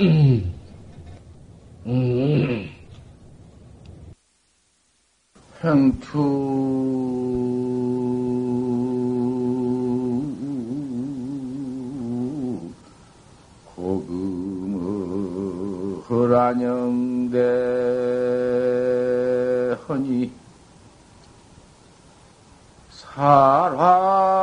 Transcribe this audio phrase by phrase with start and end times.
[0.00, 0.54] 음.
[1.86, 2.70] 음.
[5.64, 6.88] 행투
[16.08, 17.38] 허란영대
[19.88, 20.32] 허니
[22.90, 24.37] 살활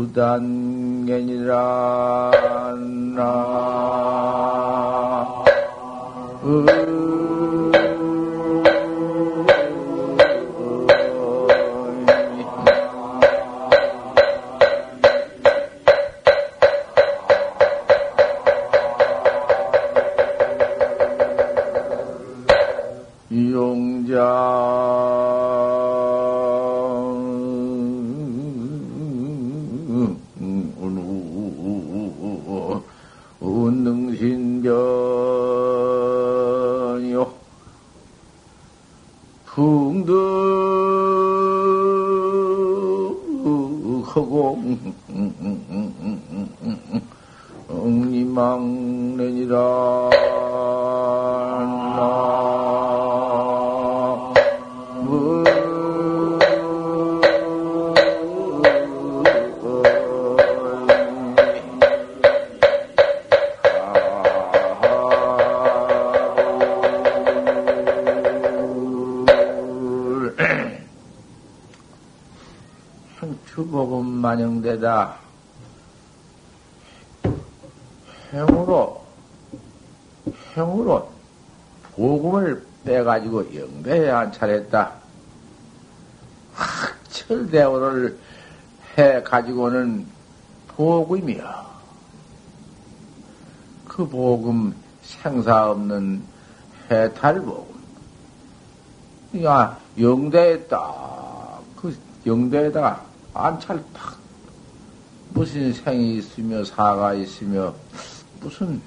[0.00, 1.52] 이수단견이라
[3.16, 3.20] 나
[83.82, 84.92] 빼가지고 영배에 안차렸다.
[86.54, 88.18] 확철대오를
[88.98, 90.06] 해 가지고는
[90.68, 91.70] 복음이야.
[93.88, 96.22] 그 복음 생사 없는
[96.90, 97.80] 해탈복음.
[99.44, 101.96] 야, 영대에 딱, 그
[102.26, 104.18] 영대에다가 안찰 탁
[105.30, 107.72] 무슨 생이 있으며 사가 있으며
[108.40, 108.82] 무슨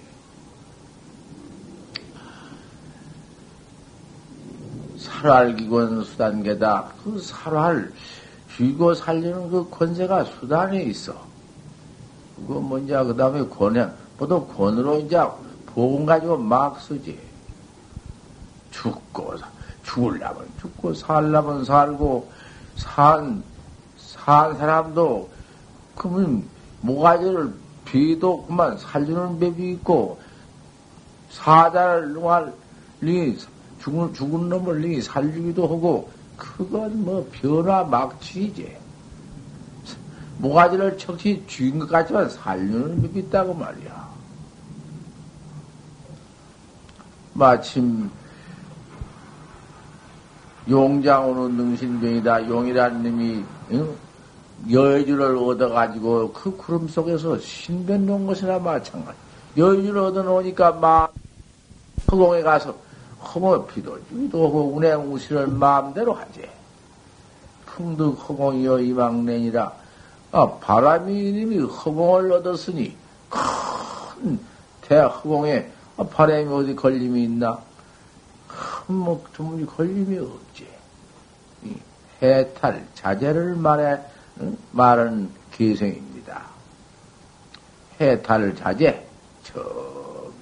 [5.23, 6.91] 살활기권 수단계다.
[7.01, 7.91] 그 살활
[8.56, 11.16] 쥐고 살리는 그 권세가 수단에 있어.
[12.35, 15.17] 그거 뭔지 그 다음에 권행 보통 권으로 이제
[15.67, 17.17] 복음 가지고 막 쓰지.
[18.72, 19.35] 죽고
[19.84, 22.29] 죽을라면 죽고 살라면 살고
[22.75, 23.44] 산산
[24.57, 25.29] 사람도
[25.95, 26.44] 그러면
[26.81, 27.53] 모가지를
[27.85, 30.19] 비도 그만 살리는 법이 있고
[31.29, 32.13] 사자를
[33.01, 33.38] 리
[33.83, 38.77] 죽은, 죽은 놈을 리 살리기도 하고 그건 뭐 변화 막치지.
[40.38, 44.13] 모가지를 척시 쥐인 것 같지만 살리는 법이 있다고 말이야.
[47.33, 48.09] 마침
[50.69, 52.47] 용장오는 능신병이다.
[52.47, 53.95] 용이라는 놈이 응?
[54.72, 59.17] 여주를 얻어가지고 그 구름 속에서 신변 놓은 것이나 마찬가지.
[59.57, 61.13] 여주를 얻어놓으니까 막
[62.09, 62.82] 허공에 가서
[63.23, 66.50] 허공 비돌기도 하고 운행 우시를 마음대로 하지.
[67.66, 69.73] 풍득 허공이여 이망nen이라
[70.31, 72.95] 아, 바람이 님이 허공을 얻었으니
[73.29, 74.39] 큰
[74.81, 77.59] 대허공에 아, 바람이 어디 걸림이 있나?
[78.47, 80.67] 큰뭐 드문이 걸림이 없지.
[82.22, 84.00] 해탈 자제를 말해
[84.72, 86.41] 말은 기생입니다.
[88.00, 89.07] 해탈 자제,
[89.44, 89.61] 저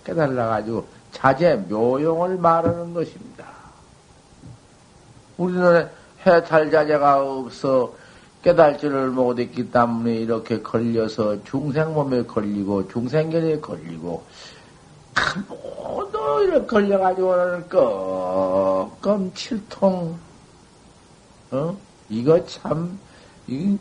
[0.06, 3.46] 깨달아가지고 자제 묘용을 말하는 것입니다.
[5.38, 5.90] 우리는
[6.26, 7.94] 해탈 자제가 없어
[8.44, 14.24] 깨달지를 못했기 때문에 이렇게 걸려서 중생 몸에 걸리고 중생견에 걸리고
[15.48, 20.18] 모두 이렇게 걸려가지고는 껌껌 칠통
[21.52, 21.78] 어
[22.10, 22.98] 이거 참
[23.48, 23.78] 이,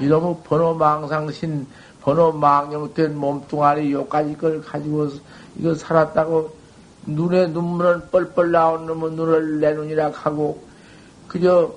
[0.00, 1.66] 이놈의 번호망상신,
[2.06, 5.08] 번호 망령된 몸뚱아리 요까지 걸 가지고
[5.56, 6.54] 이거 살았다고
[7.06, 10.62] 눈에 눈물은 뻘뻘 나온 놈은 눈을 내 눈이라 하고
[11.26, 11.74] 그저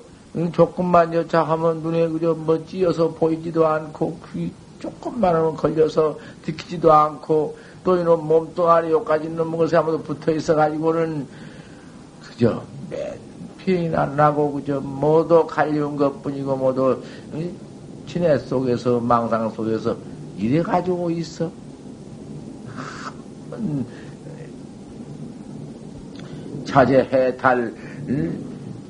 [0.52, 7.96] 조금만 여차하면 눈에 그저 뭐 찌어서 보이지도 않고 귀 조금만 하면 걸려서 듣기지도 않고 또
[7.96, 11.26] 이놈 몸뚱아리 요까지 놈은 것에 아무도 붙어 있어 가지고는
[12.22, 13.18] 그저 맨
[13.58, 17.02] 피해는 안 나고 그저 모두 갈리운 것 뿐이고 모두
[18.06, 19.96] 진해 속에서 망상 속에서
[20.40, 21.52] 이래 가지고 있어.
[26.64, 27.74] 자제 해탈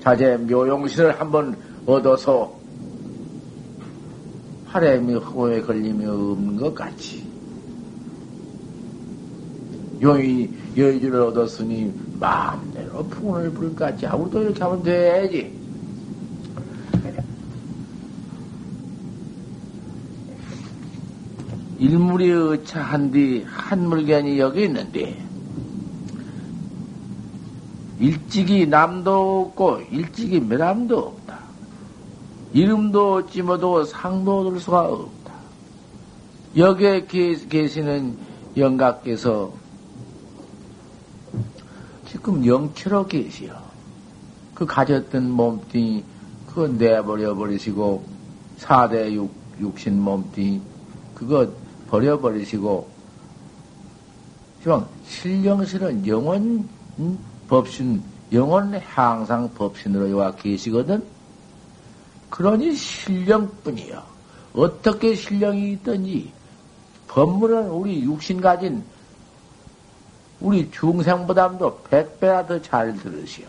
[0.01, 1.57] 자제 묘용신을 한번
[1.87, 2.57] 얻어서
[4.67, 7.29] 하렘이 허에 걸림이 없는 것 같이
[10.01, 13.07] 용이 여의주를 얻었으니 마음대로
[13.75, 14.07] 것 같지.
[14.07, 15.60] 우리도 이렇게 하면 되지.
[21.91, 25.21] 일물이 의차한 뒤한 물견이 여기 있는데
[27.99, 31.41] 일찍이 남도 없고 일찍이 매남도 없다.
[32.53, 35.33] 이름도 얻지 못하고 상도 얻을 수가 없다.
[36.57, 38.17] 여기에 계시는
[38.57, 39.53] 영각께서
[42.07, 43.53] 지금 영체로 계시오.
[44.55, 46.05] 그 가졌던 몸뚱이
[46.47, 48.05] 그거 내버려 버리시고
[48.59, 50.61] 사대 육, 육신 몸뚱이
[51.15, 51.51] 그거
[51.91, 52.89] 버려버리시고
[54.61, 56.69] 지금 실령실은 영원
[57.49, 58.03] 법신
[58.33, 61.03] 영원 항상 법신으로 와 계시거든.
[62.29, 64.03] 그러니 실령뿐이요.
[64.55, 66.33] 어떻게 실령이 있든지
[67.09, 68.85] 법문은 우리 육신 가진
[70.41, 73.47] 우리 중생보다도 백배나 더 잘 들으시오.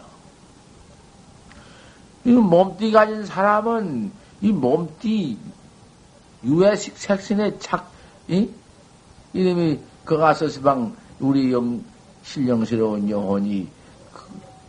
[2.26, 4.12] 이 몸띠 가진 사람은
[4.42, 5.38] 이 몸띠
[6.44, 7.91] 유해식 색신의 착,
[8.28, 8.50] 이?
[9.34, 11.82] 이름이 그 가서 시방 우리 영,
[12.24, 13.68] 신령스러운 영혼이
[14.14, 14.22] 그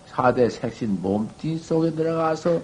[0.07, 2.61] 사대 색신 몸띠 속에 들어가서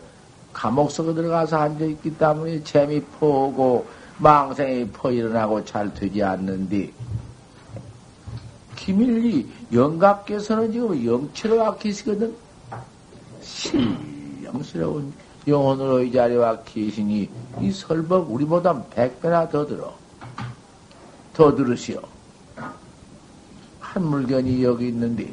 [0.52, 3.86] 감옥 속에 들어가서 앉아있기 때문에 재미 포고
[4.18, 6.92] 망생이 퍼 일어나고 잘 되지 않는데
[8.78, 12.34] 기밀리 영각께서는 지금 영체로 와 계시거든.
[13.42, 15.12] 신령스러운
[15.46, 17.28] 영혼으로 이 자리에 와 계시니
[17.60, 19.94] 이 설법 우리보다 백배나 더 들어.
[21.38, 22.00] 더 들으시오.
[23.78, 25.32] 한 물건이 여기 있는데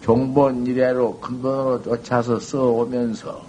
[0.00, 3.44] 종본 이래로 근본으로 쫓아서 써오면서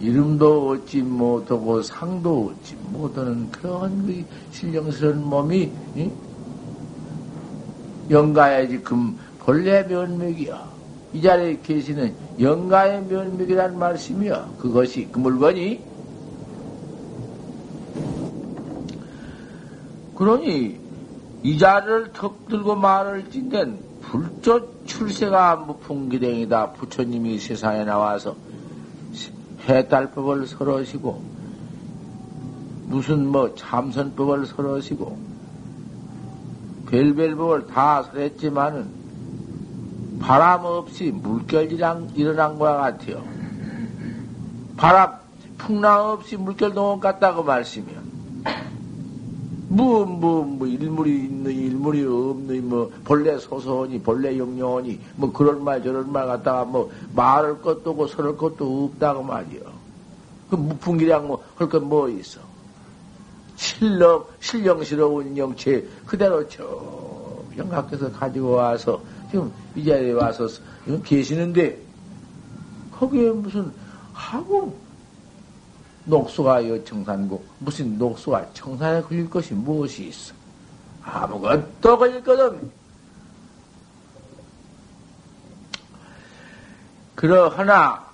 [0.00, 6.10] 이름도 얻지 못하고 상도 얻지 못하는 그런 그 신령스러운 몸이 응?
[8.08, 10.70] 영가의 지금 본래 면목이야.
[11.12, 14.54] 이 자리에 계시는 영가의 면목이란 말씀이야.
[14.58, 15.95] 그것이 그 물건이
[20.16, 20.80] 그러니
[21.42, 26.72] 이 자리를 턱 들고 말을 찐된 불조 출세가 무풍기댕이다.
[26.72, 28.34] 부처님이 세상에 나와서
[29.68, 31.22] 해달법을 설하시고
[32.86, 35.18] 무슨 뭐 참선법을 설하시고
[36.88, 38.88] 별별법을 다 설했지만은
[40.20, 43.22] 바람 없이 물결이랑 일어난 것과 같아요.
[44.76, 45.14] 바람
[45.58, 47.95] 풍랑 없이 물결 동원 같다고 말씀이요.
[49.76, 55.82] 뭐, 뭐, 뭐, 일물이 있는, 일물이 없는, 뭐, 본래 소소하니, 본래 영영하니, 뭐, 그런 말,
[55.82, 59.60] 저런 말 갖다가 뭐, 말할 것도 없고, 설할 것도 없다고 말이요.
[60.48, 62.40] 그 무풍기량 뭐, 할것뭐 있어.
[63.56, 66.64] 실령, 실령스러운 영체, 그대로 저,
[67.58, 70.48] 영각에서 가지고 와서, 지금 이 자리에 와서
[71.04, 71.78] 계시는데,
[72.98, 73.70] 거기에 무슨,
[74.14, 74.74] 하고,
[76.06, 80.34] 녹수가 여청산고 무슨 녹수가 청산에 걸릴 것이 무엇이 있어?
[81.02, 82.68] 아무것도 걸릴 것 없네.
[87.14, 88.06] 그러하나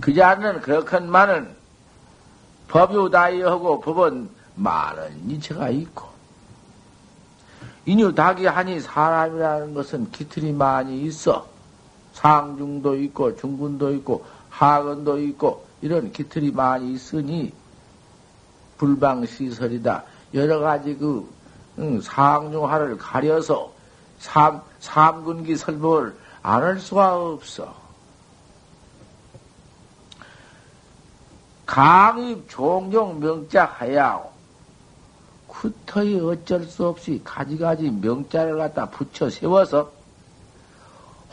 [0.00, 1.56] 그자는 그렇건만은
[2.68, 6.06] 법유다이하고 법은 많은 이체가 있고
[7.86, 11.46] 인유닭이 하니 사람이라는 것은 기틀이 많이 있어
[12.12, 17.52] 상중도 있고 중군도 있고 하근도 있고 이런 기틀이 많이 있으니
[18.78, 20.04] 불방시설이다.
[20.34, 21.28] 여러 가지 그
[21.78, 23.72] 응, 상중하를 가려서
[24.18, 27.74] 삼, 삼군기 설법을 안 할 수가 없어.
[31.66, 34.30] 강입 종종 명자하야오.
[35.46, 39.90] 구터이 어쩔 수 없이 가지가지 명자를 갖다 붙여 세워서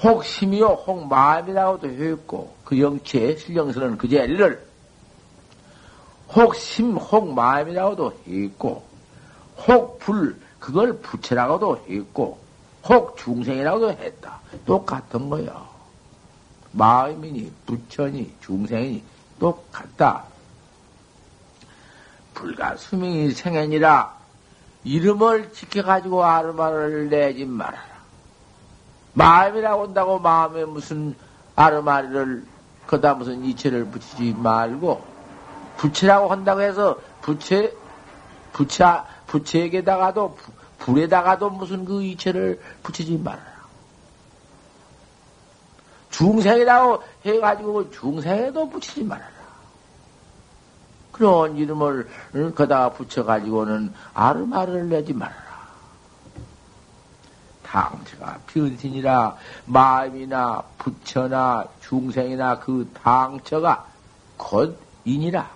[0.03, 4.65] 혹 심이요, 혹 마음이라고도 했고, 그 영체, 실령스러운 그 자리를
[6.29, 8.83] 혹 심, 혹 마음이라고도 했고,
[9.67, 12.39] 혹 불, 그걸 부채라고도 했고,
[12.83, 14.39] 혹 중생이라고도 했다.
[14.65, 15.67] 똑같은 거야.
[16.73, 19.03] 마음이니, 부처니, 중생이니,
[19.39, 20.25] 똑같다.
[22.33, 24.13] 불가 수명이 생애니라
[24.83, 27.94] 이름을 지켜가지고 아르마를 내지 말아라.
[29.15, 31.15] 마음이라고 한다고 마음에 무슨
[31.55, 32.45] 아르마리를
[32.85, 35.03] 거다 무슨 이체를 붙이지 말고
[35.77, 37.73] 부채라고 한다고 해서 부채
[38.53, 38.85] 부채
[39.27, 40.37] 부채에게다가도
[40.79, 43.55] 불에다가도 무슨 그 이체를 붙이지 말아라.
[46.11, 49.35] 중생이라고 해가지고 중생에도 붙이지 말아라.
[51.11, 52.07] 그런 이름을
[52.55, 55.44] 거다 붙여가지고는 아르마를 내지 말아라.
[57.75, 63.85] 당체가 변신이라 마음이나 부처나 중생이나 그 당처가
[64.37, 65.49] 곧 인이라.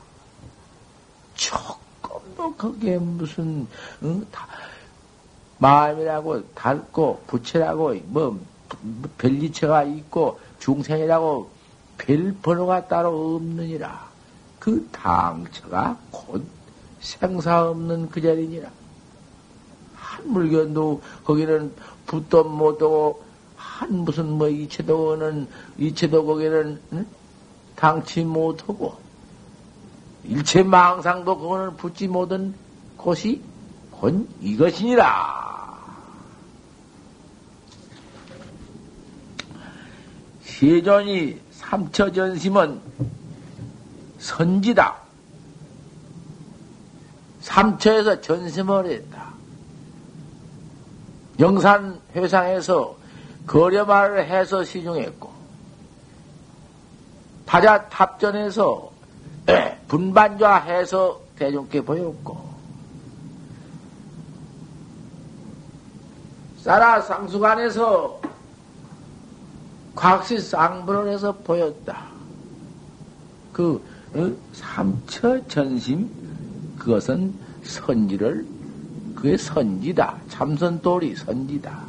[1.36, 3.66] 조금도 그게 무슨
[4.04, 4.26] 응?
[4.32, 4.46] 다,
[5.60, 8.38] 마음이라고 닳고 부처라고 뭐
[9.18, 11.50] 별리처가 있고 중생이라고
[11.98, 14.10] 별 번호가 따로 없느니라.
[14.60, 16.46] 그 당처가 곧
[17.00, 18.70] 생사 없는 그 자리니라.
[20.20, 21.74] 한 물건도 거기는
[22.10, 23.24] 붓도 못하고
[23.56, 25.48] 한 무슨 뭐 이체도는
[25.78, 27.06] 이체도 거기는 응?
[27.76, 28.98] 당치 못하고
[30.24, 32.56] 일체 망상도 그거는 붙지 못한
[32.98, 33.42] 곳이
[33.92, 35.50] 곧 이것이니라.
[40.42, 42.82] 세존이 삼처전심은
[44.18, 44.98] 선지다.
[47.42, 49.29] 삼처에서 전심을 했다.
[51.40, 52.96] 영산 회상에서
[53.48, 55.32] 거려말을 해서 시중했고,
[57.46, 58.92] 타자 탑전에서
[59.88, 62.50] 분반좌 해서 대중께 보였고,
[66.62, 68.20] 쌀아 상수관에서
[69.96, 72.06] 곽시 쌍불을 해서 보였다.
[73.52, 74.32] 그 어?
[74.54, 76.10] 삼처 전심
[76.78, 78.46] 그것은 선지를
[79.22, 80.18] 그게 선지다.
[80.30, 81.84] 참선돌이 선지다.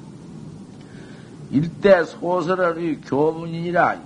[1.52, 4.00] 일대 소설의 교문이니라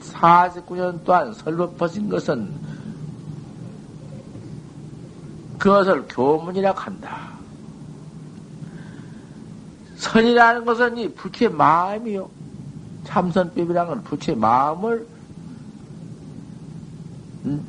[0.00, 2.52] 49년 동안 설법하신 것은
[5.58, 7.30] 그것을 교문이라 한다.
[9.96, 12.28] 선이라는 것은 이 부처의 마음이요.
[13.04, 15.06] 참선법이란 건 부처의 마음을
[17.44, 17.64] 음,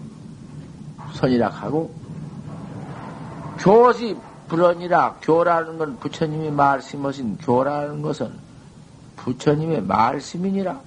[1.13, 2.02] 선이라 하고
[3.59, 4.17] 교시
[4.47, 8.31] 불언이라 교라는 건 부처님이 말씀하신 교라는 것은
[9.17, 10.79] 부처님의 말씀이니라.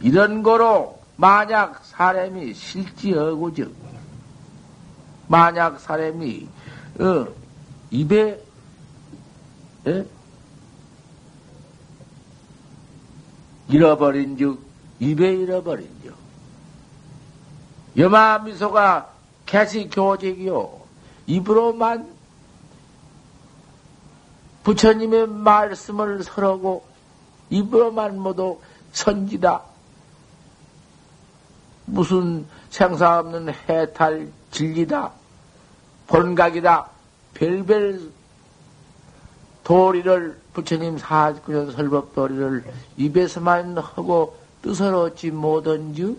[0.00, 3.74] 이런 거로 만약 사람이 실지어고즉
[5.28, 6.48] 만약 사람이
[7.00, 7.26] 어,
[7.90, 8.40] 입에
[9.86, 10.04] 에?
[13.68, 14.60] 잃어버린 즉,
[15.00, 16.14] 입에 잃어버린 즉.
[17.96, 19.13] 여마 미소가
[19.46, 20.70] 개시 교직이요.
[21.26, 22.14] 입으로만
[24.62, 26.84] 부처님의 말씀을 설하고
[27.50, 28.58] 입으로만 모두
[28.92, 29.62] 선지다.
[31.86, 35.12] 무슨 생사 없는 해탈 진리다.
[36.06, 36.88] 본각이다.
[37.34, 38.10] 별별
[39.64, 42.64] 도리를 부처님 49년 설법 도리를
[42.96, 46.18] 입에서만 하고 뜻을 얻지 못한 즉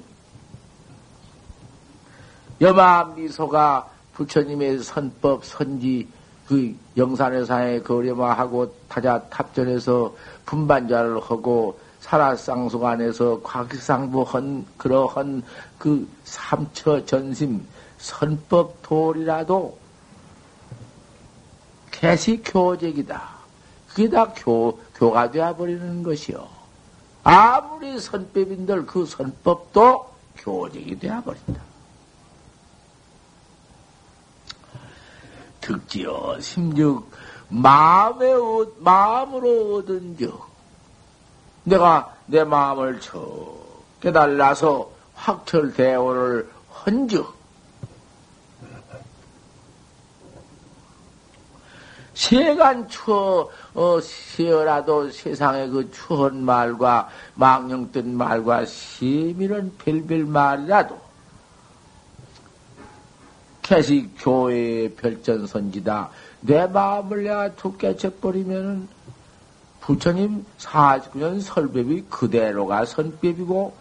[2.66, 6.08] 여마 미소가 부처님의 선법 선지
[6.48, 10.16] 그 영산회사에 거려마하고 타자 탑전에서
[10.48, 15.44] 분반자를 하고 살아쌍수관에서 과기상부한 그러한
[15.78, 17.64] 그 삼처 전심
[18.00, 19.78] 선법 도리라도
[21.92, 23.30] 개시 교적이다.
[23.90, 26.48] 그게 다 교, 교가 되어버리는 것이요.
[27.24, 31.75] 아무리 선법인들 그 선법도 교직이 되어버린다.
[35.66, 37.10] 특지어 심즉
[37.50, 38.34] 마음에
[38.78, 40.40] 마음으로 얻은 즉
[41.64, 43.18] 내가 내 마음을 쳐
[44.00, 46.48] 깨달아서 확철 대오를
[46.86, 47.34] 헌즉
[52.14, 61.05] 세간 추어, 어, 시어라도 세상의 그 추한 말과 망령된 말과 심이런 별별 말이라도
[63.66, 66.12] 캐시 교회의 별전선지다.
[66.42, 68.88] 내 마음을 내가 툭 깨쳐버리면은
[69.82, 73.74] 부처님 49년 설법이 그대로가 선법이고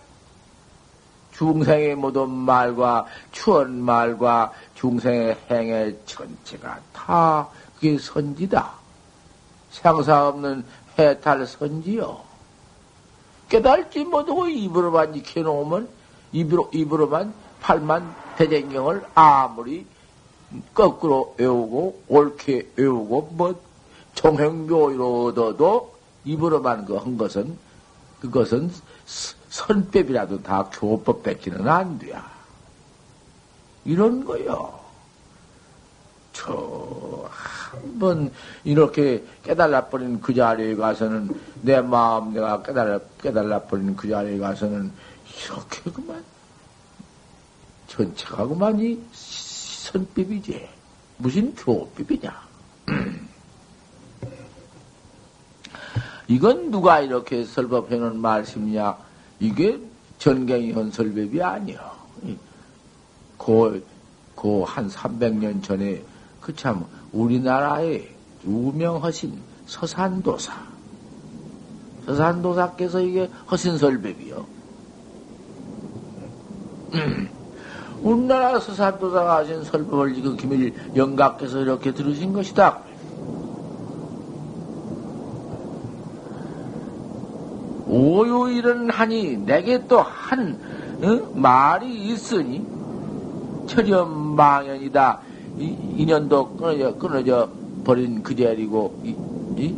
[1.33, 8.73] 중생의 모든 말과 추한 말과 중생의 행의 전체가 다 그게 선지다.
[9.71, 10.65] 상사 없는
[10.99, 12.23] 해탈 선지요.
[13.51, 15.89] 깨달지 못하고 입으로만 익혀놓으면
[16.33, 19.87] 입으로, 입으로만 팔만 대쟁경을 아무리
[20.73, 23.61] 거꾸로 외우고 옳게 외우고 뭐
[24.15, 27.57] 정행묘로 얻어도 입으로만 그 한 것은
[28.21, 28.71] 그것은
[29.51, 32.25] 선법이라도 다 교법 뺏기는 안 돼야.
[33.85, 34.81] 이런 거요.
[36.33, 38.33] 저 한 번
[38.65, 41.29] 이렇게 깨달아 버린 그 자리에 가서는
[41.63, 44.93] 내 마음 내가 깨달아 깨달아 버린 그 자리에 가서는
[45.45, 46.25] 이렇게 그만
[47.95, 50.69] 전체가 그만 이 선비비지.
[51.19, 52.43] 무슨 교비비냐?
[56.27, 58.97] 이건 누가 이렇게 설법해 놓은 말씀이냐?
[59.39, 59.79] 이게
[60.19, 61.79] 전경이 현설법이 아니요
[63.37, 63.79] 고
[64.35, 66.03] 고한 300년 전에
[66.41, 68.09] 그 참 우리나라에
[68.45, 70.53] 유명하신 서산도사.
[72.07, 74.47] 서산도사께서 이게 허신 설법이요.
[78.05, 78.07] 음.
[78.07, 82.81] 우리나라 서산도사가 하신 설법을 지금 김일 영각께서 이렇게 들으신 것이다.
[87.87, 90.59] 오유일은 하니 내게 또한
[91.03, 91.31] 어?
[91.35, 92.67] 말이 있으니
[93.67, 95.21] 철염망연이다.
[95.59, 97.49] 인연도 끊어져, 끊어져
[97.85, 99.15] 버린 그 자리고, 이,
[99.57, 99.75] 이?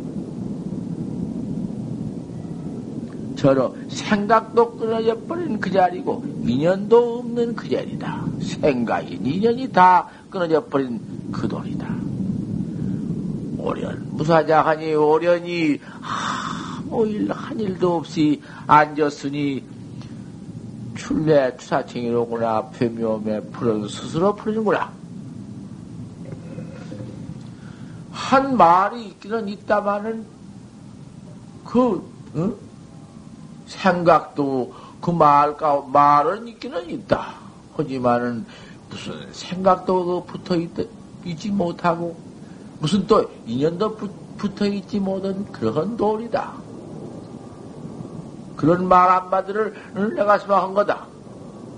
[3.37, 8.25] 저로 생각도 끊어져 버린 그 자리고, 인연도 없는 그 자리다.
[8.41, 10.99] 생각이, 인연이 다 끊어져 버린
[11.31, 11.87] 그 돌이다.
[13.59, 19.63] 오련, 무사자하니 오련이, 아무 일, 한 일도 없이 앉았으니,
[20.95, 24.91] 출래 추사칭이로구나, 폐묘매 풀어 스스로 풀는구나.
[28.11, 30.25] 한 말이 있기는 있다마는
[31.63, 32.03] 그
[32.33, 32.66] 어?
[33.67, 37.35] 생각도 그 말까 말은 있기는 있다.
[37.75, 38.45] 하지만은
[38.89, 40.71] 무슨 생각도 그 붙어 있,
[41.25, 42.15] 있지 못하고
[42.79, 46.53] 무슨 또 인연도 부, 붙어 있지 못한 그런 도리다.
[48.55, 49.73] 그런 말 한마디를
[50.15, 51.05] 내가 생각한 거다.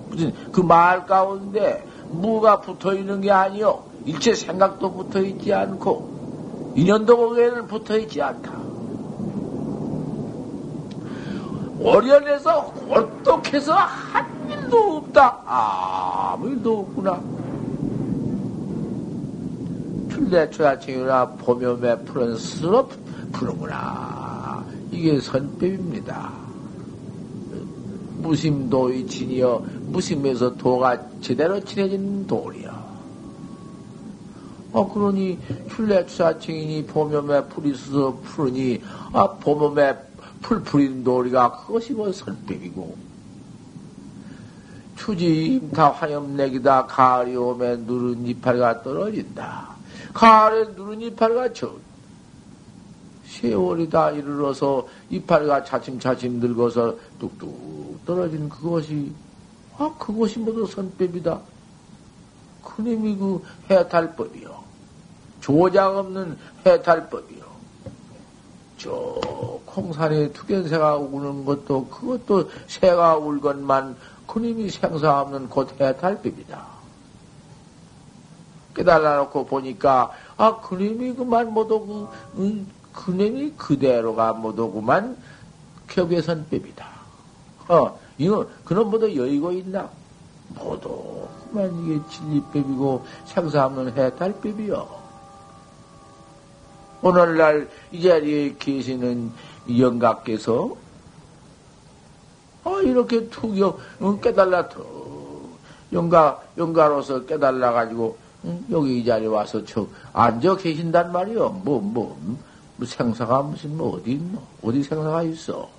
[0.10, 3.84] 무슨 그 말 가운데 무가 붙어 있는 게 아니요.
[4.06, 8.59] 일체 생각도 붙어 있지 않고 인연도 거기에는 붙어 있지 않다.
[11.80, 15.42] 월연에서 꼴똑해서 한 일도 없다.
[15.46, 17.22] 아무 일도 없구나.
[20.12, 22.90] 출대초야칭이나 보면매 푸른 스스로
[23.32, 24.64] 푸는구나.
[24.92, 26.32] 이게 선법입니다.
[28.18, 32.90] 무심도의 진이여 무심에서 도가 제대로 친해진 도리여.
[34.72, 35.40] 어, 그러니,
[35.72, 38.82] 출래추사층이니 보면에 풀이 서서 푸르니,
[39.14, 40.09] 아, 보면에
[40.42, 43.10] 풀풀인 도리가 그것이 뭐 설법이고,
[44.96, 49.70] 추지임타 화염내기다 가을이 오면 누른 이파리가 떨어진다.
[50.14, 51.74] 가을에 누른 이파리가 저,
[53.26, 59.12] 세월이 다 이르러서 이파리가 차츰차츰 늙어서 뚝뚝 떨어진 그것이,
[59.78, 61.40] 아, 그것이 모두 선법이다.
[62.64, 64.60] 그님이 그 해탈법이요.
[65.40, 67.49] 조작 없는 해탈법이요.
[68.80, 76.80] 저 콩산에 투견새가 우는 것도 그것도 새가 울건만 그님이 생사 없는 곧 해탈법이다.
[78.74, 85.18] 깨달아 놓고 보니까 아 그님이 그만 못오고 음, 그님이 그대로가 못오고만
[85.90, 86.88] 격외선법이다.
[87.68, 89.90] 어 이거 그놈 모두 여의고 있나?
[90.56, 94.99] 모두 그만 이게 진리법이고 생사 없는 해탈법이요.
[97.02, 99.32] 오늘날 이 자리에 계시는
[99.78, 100.76] 영가께서
[102.64, 103.56] 아, 이렇게 툭
[104.22, 105.58] 깨달라 툭
[105.94, 108.18] 영가 영가로서 깨달라 가지고
[108.70, 111.50] 여기 이 자리에 와서 저 앉아 계신단 말이요.
[111.64, 112.18] 뭐 뭐,
[112.78, 114.42] 뭐 생사가 무슨 뭐 어디 있노?
[114.62, 115.70] 어디 생사가 있어?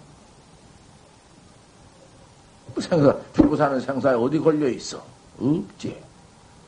[2.74, 5.02] 뭐 생사 죽고 사는 생사에 어디 걸려 있어?
[5.38, 5.96] 없지.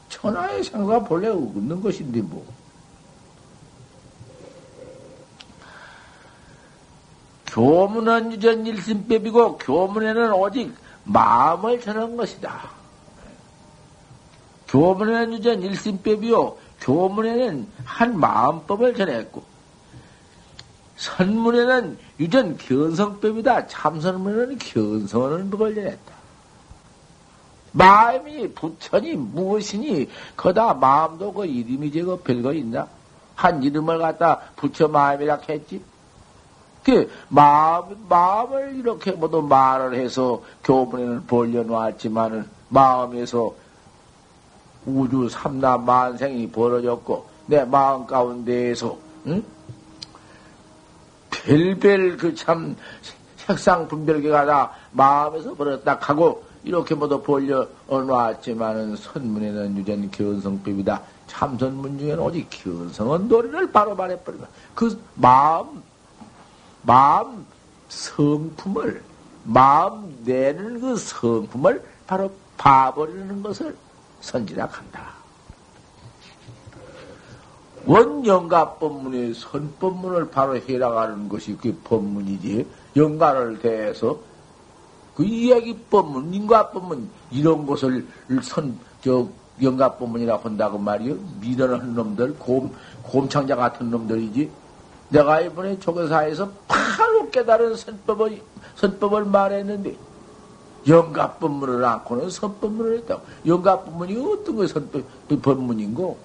[0.08, 2.44] 천하의 생사 본래 없는 것인데 뭐.
[7.52, 12.70] 교문은 유전 일심법이고 교문에는 오직 마음을 전한 것이다.
[14.68, 16.56] 교문에는 유전 일심법이요.
[16.80, 19.42] 교문에는 한 마음법을 전했고
[20.96, 23.66] 선문에는 유전 견성법이다.
[23.66, 26.12] 참선문에는 견성하는 법을 전했다.
[27.72, 32.86] 마음이 부처니 무엇이니 거다 마음도 그 이름이 제거 별거 있나?
[33.34, 35.82] 한 이름을 갖다 부처 마음이라 했지.
[36.85, 43.55] 그 마음, 마음을 이렇게 모두 말을 해서 교문에는 벌려놓았지만은 마음에서
[44.87, 49.45] 우주 삼나 만생이 벌어졌고 내 마음 가운데에서 응?
[51.31, 52.77] 별별 그 참
[53.37, 61.03] 색상 분별계가 다 마음에서 벌어졌다 하고 이렇게 모두 벌려 놨지만은 선문에는 유전 견성법이다.
[61.27, 65.83] 참선문 중에는 오직 견성은 노래를 바로 말해버리고 그 마음,
[66.83, 67.47] 마음
[67.88, 69.03] 성품을,
[69.45, 73.77] 마음 내는 그 성품을 바로 봐버리는 것을
[74.21, 75.23] 선지락한다.
[77.85, 82.66] 원영가 법문의 선법문을 바로 해나가는 것이 그 법문이지.
[82.95, 84.18] 영가를 대해서
[85.14, 88.07] 그 이야기 법문, 인가 법문 이런 것을
[88.42, 89.27] 선, 저,
[89.61, 91.16] 영가 법문이라고 한다고 말이요.
[91.40, 94.51] 미련한 놈들, 곰, 곰창자 같은 놈들이지.
[95.12, 98.40] 내가 이번에 조교사에서 바로 깨달은 선법을,
[98.77, 99.94] 선법을 말했는데,
[100.88, 103.22] 영가법문을 않고는 선법문을 했다고.
[103.46, 105.03] 영가법문이 어떤 거 선법,
[105.42, 106.18] 법문인고?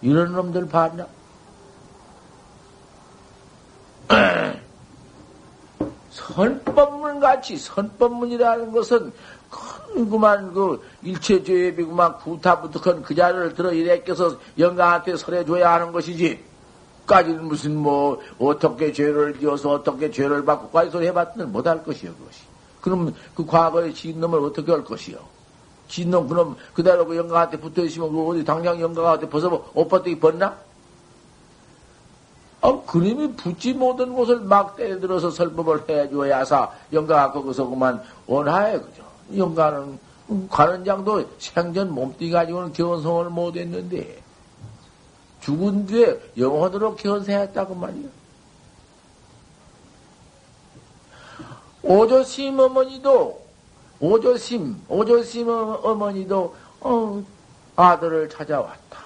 [0.00, 1.06] 이런 놈들 봤나?
[6.10, 9.12] 선법문 같이 선법문이라는 것은
[9.94, 16.53] 그만 그 일체죄비구만 구타부터 그 자리를 들어 이래 껴서 영가한테 설해줘야 하는 것이지.
[17.06, 22.40] 까지는 무슨 뭐 어떻게 죄를 지어서 어떻게 죄를 받고 까지 소리 해봤더니 못할 것이요 그것이.
[22.80, 25.18] 그럼 그 과거의 진놈을 어떻게 할 것이요?
[25.88, 30.56] 진놈 그럼 그대로 그 영가한테 붙어 있으면 그 어디 당장 영가한테 벗어 옷 벗기 벗나?
[32.60, 39.04] 아, 그림이 붙지 못한 곳을 막 때려들어서 설법을 해줘야사 영가가 거기서 그만 원하에 그죠.
[39.36, 39.98] 영가는
[40.50, 44.23] 가는 장도 생전 몸띠 가지고는 견성을 못했는데
[45.44, 48.08] 죽은 뒤에 영혼으로 견성했다고 말이야.
[51.82, 53.44] 오조심 어머니도
[54.00, 57.22] 오조심 오조심 어머니도 어,
[57.76, 59.04] 아들을 찾아왔다.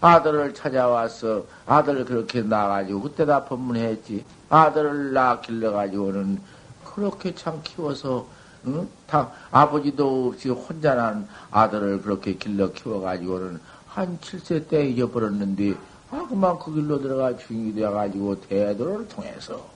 [0.00, 4.24] 아들을 찾아와서 아들을 그렇게 낳아가지고 그때다 법문했지.
[4.48, 6.40] 아들을 낳아 길러가지고는
[6.84, 8.28] 그렇게 참 키워서
[8.66, 8.88] 응?
[9.06, 15.74] 다 아버지도 없이 혼자 난 아들을 그렇게 길러 키워가지고는 한 7세 때 잊어버렸는데
[16.10, 19.66] 아 그만 그 길로 들어가 중이 되어가지고 대도를 통해서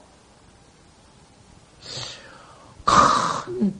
[2.83, 3.73] 큰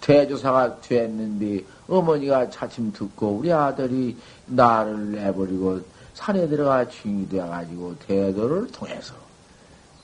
[0.00, 5.80] 대조사가 됐는데 어머니가 차츰 듣고 우리 아들이 나를 내버리고
[6.14, 9.14] 산에 들어가 중이 되어가지고 대도를 통해서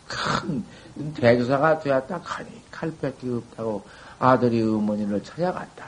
[0.07, 0.65] 큰
[1.15, 3.85] 대조사가 되었다 하니 칼밖에 없다고
[4.19, 5.85] 아들이 어머니를 찾아갔다.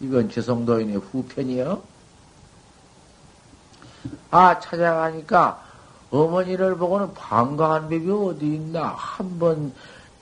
[0.00, 1.82] 이건 최성도인의 후편이요.
[4.30, 5.62] 아 찾아가니까
[6.10, 9.72] 어머니를 보고는 반가한 법이 어디 있나 한번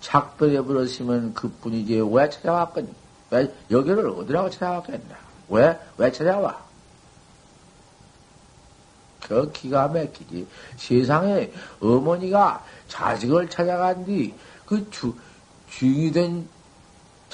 [0.01, 2.93] 작별해 버렸으면 그뿐이지 왜 찾아왔겠니?
[3.31, 5.17] 왜 여기를 어디라고 찾아왔겠나?
[5.49, 6.65] 왜 왜 찾아와?
[9.27, 10.47] 그 기가 막히지.
[10.77, 14.33] 세상에 어머니가 자식을 찾아간 뒤,
[14.65, 15.13] 그 주,
[15.69, 16.49] 주인이 된,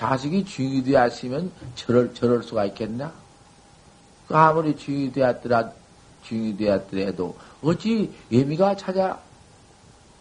[0.02, 3.12] 자식이 주인이 되었으면 저럴, 저럴 수가 있겠나?
[4.26, 5.70] 그 아무리 주인이 되었더라,
[6.24, 9.16] 주인이 되었더라도, 어찌 예미가 찾아,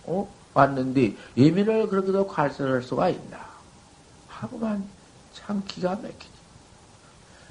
[0.04, 0.32] 어?
[0.54, 3.40] 왔는데, 예미를 그렇게도 관설할 수가 있나?
[4.28, 4.88] 하고만
[5.34, 6.30] 참 기가 막히지.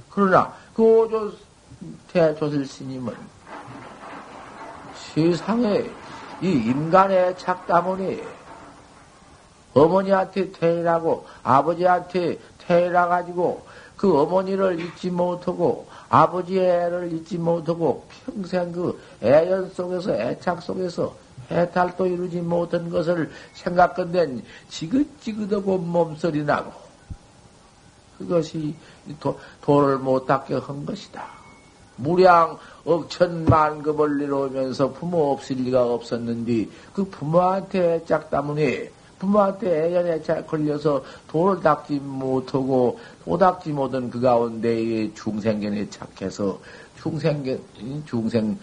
[0.09, 1.33] 그러나, 그 오조
[2.13, 3.13] 대조실 스님은
[4.95, 5.91] 세상에
[6.41, 8.23] 이 인간의 착담문이
[9.75, 13.65] 어머니한테 태어나고 아버지한테 태어나 가지고
[13.97, 21.15] 그 어머니를 잊지 못하고 아버지의 애를 잊지 못하고 평생 그 애연 속에서 애착 속에서
[21.51, 26.73] 해탈도 이루지 못한 것을 생각건댄 지긋지긋하고 몸소리 나고
[28.19, 28.75] 그것이
[29.19, 31.27] 도, 도를 못 닦게 한 것이다.
[31.97, 41.05] 무량 억천만급을 내려오면서 부모 없을 리가 없었는데 그 부모한테 짝 때문에 부모한테 애연에 잘 걸려서
[41.29, 46.59] 돈을 닦지 못하고 도닦지 못한 그 가운데에 중생견에 착해서
[47.03, 47.61] 중생견
[48.07, 48.59] 중생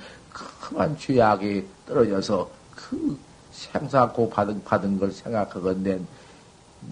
[0.60, 3.18] 그만 죄악에 떨어져서 그
[3.52, 6.00] 생사고 받은 받은 걸 생각하건대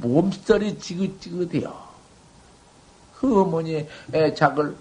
[0.02, 1.74] 몸살이 지긋지긋해요.
[3.18, 4.76] 그 어머니의 애착을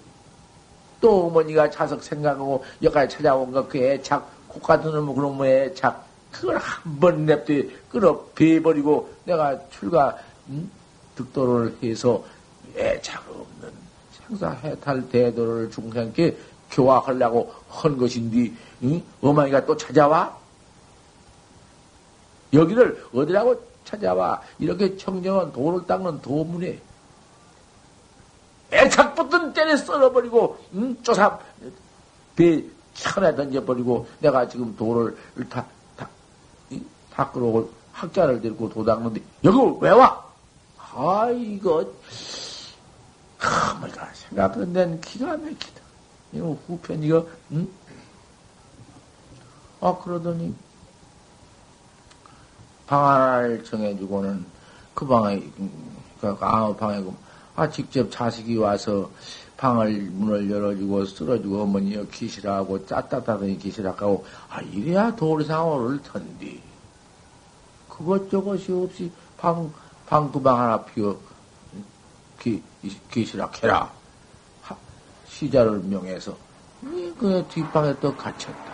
[1.00, 6.03] 또 어머니가 자석 생각하고 여기까지 찾아온 거 그 애착 국 같은 놈 그놈의 애착
[6.34, 7.54] 그걸 한 번 냅둬
[7.90, 10.16] 끊어 베버리고 내가 출가
[10.48, 10.70] 음?
[11.16, 12.24] 득도를 해서
[12.76, 13.72] 애착 없는
[14.12, 16.36] 생사 해탈 대도를 중생께
[16.70, 19.02] 교화하려고 한 것인데 응?
[19.22, 20.36] 어머니가 또 찾아와
[22.52, 26.80] 여기를 어디라고 찾아와 이렇게 청정한 돌을 닦는 도문에
[28.72, 30.96] 애착붙은 때려 썰어버리고, 응?
[31.02, 31.40] 쪼삽,
[32.34, 34.84] 배 천에 던져버리고, 내가 지금 다,
[35.48, 35.66] 다,
[37.14, 40.24] 밖으로 학자를 데리고 도닦는데, 여기 왜 와?
[40.78, 41.84] 아, 이거,
[43.38, 45.82] 가물가 생각은 기가 막히다.
[46.32, 47.68] 이거 후편, 이거, 응?
[49.80, 50.54] 아, 그러더니,
[52.86, 54.44] 방 하나를 정해주고는
[54.94, 55.42] 그 방에,
[56.20, 57.04] 그 아무 방에,
[57.54, 59.10] 아, 직접 자식이 와서
[59.56, 66.73] 방을, 문을 열어주고, 쓸어주고, 어머니여 기시라고, 짜따따더니 기시라고, 아, 이래야 돌상호를 턴디.
[67.96, 69.72] 그것저것이 없이 방,
[70.06, 71.18] 방두방 하나 피워,
[72.40, 72.62] 기,
[73.10, 73.92] 기시락해라.
[75.26, 76.36] 시자를 명해서,
[77.18, 78.72] 그 뒷방에 또 갇혔다.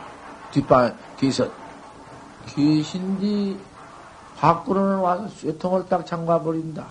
[0.52, 1.50] 뒷방에 계서,
[2.46, 3.58] 계신디,
[4.36, 6.86] 밖으로는 와서 쇠통을 딱 잠가버린다.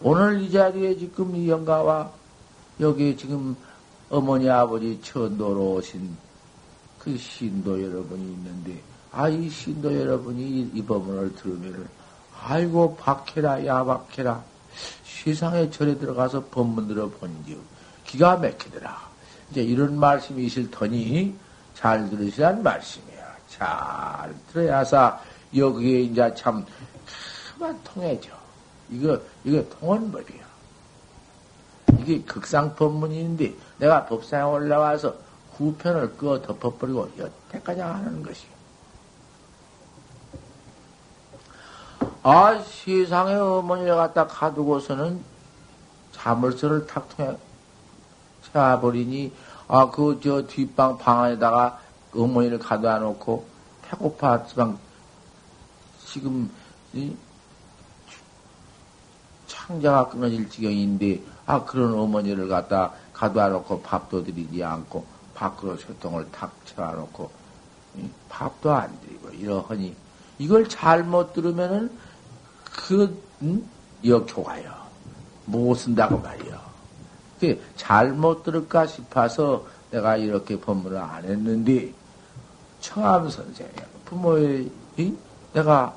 [0.00, 2.10] 오늘 이 자리에 지금 이 영가와
[2.80, 3.56] 여기 지금
[4.10, 6.16] 어머니 아버지 천도로 오신
[6.98, 11.88] 그 신도 여러분이 있는데, 아, 이 신도 여러분이 이 법문을 들으면은,
[12.42, 14.42] 아이고, 박해라, 야, 박해라.
[15.04, 17.56] 세상에 절에 들어가서 법문 들어본디요.
[18.04, 19.08] 기가 막히더라.
[19.50, 21.34] 이제 이런 말씀이 있을 터니,
[21.74, 23.36] 잘 들으시란 말씀이야.
[23.48, 25.20] 잘 들어야사,
[25.56, 26.64] 여기에 이제 참,
[27.54, 28.30] 그만 통해져.
[28.90, 30.48] 이거, 이거 통원법이야.
[32.00, 35.14] 이게 극상 법문인데, 내가 법상에 올라와서
[35.56, 38.57] 후편을 끄어 덮어버리고 여태까지 하는 것이야.
[42.30, 45.24] 아, 세상에 어머니를 갖다 가두고서는
[46.12, 47.34] 자물쇠를 탁 통해
[48.42, 49.32] 채워버리니,
[49.66, 51.80] 아, 그, 저 뒷방 방 안에다가
[52.14, 53.46] 어머니를 가둬 놓고,
[53.80, 54.78] 배고파, 지방,
[56.04, 56.50] 지금,
[56.92, 57.16] 이,
[59.46, 66.52] 창자가 끊어질 지경인데, 아, 그런 어머니를 갖다 가둬 놓고 밥도 드리지 않고, 밖으로 소통을 탁
[66.66, 67.30] 채워 놓고,
[68.28, 69.96] 밥도 안 드리고, 이러하니,
[70.38, 72.06] 이걸 잘못 들으면은,
[72.72, 73.68] 그, 음?
[74.04, 74.72] 역효과요.
[75.46, 76.58] 못 쓴다고 말이요.
[77.40, 81.92] 그 잘못 들을까 싶어서 내가 이렇게 법문을 안 했는데,
[82.80, 83.68] 청암 선생,
[84.04, 85.14] 부모의, 이?
[85.52, 85.94] 내가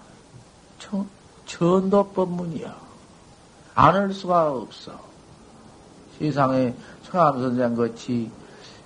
[0.80, 1.08] 청,
[1.46, 2.76] 전도 법문이야.
[3.76, 5.00] 안할 수가 없어.
[6.18, 8.32] 세상에 청암 선생 같이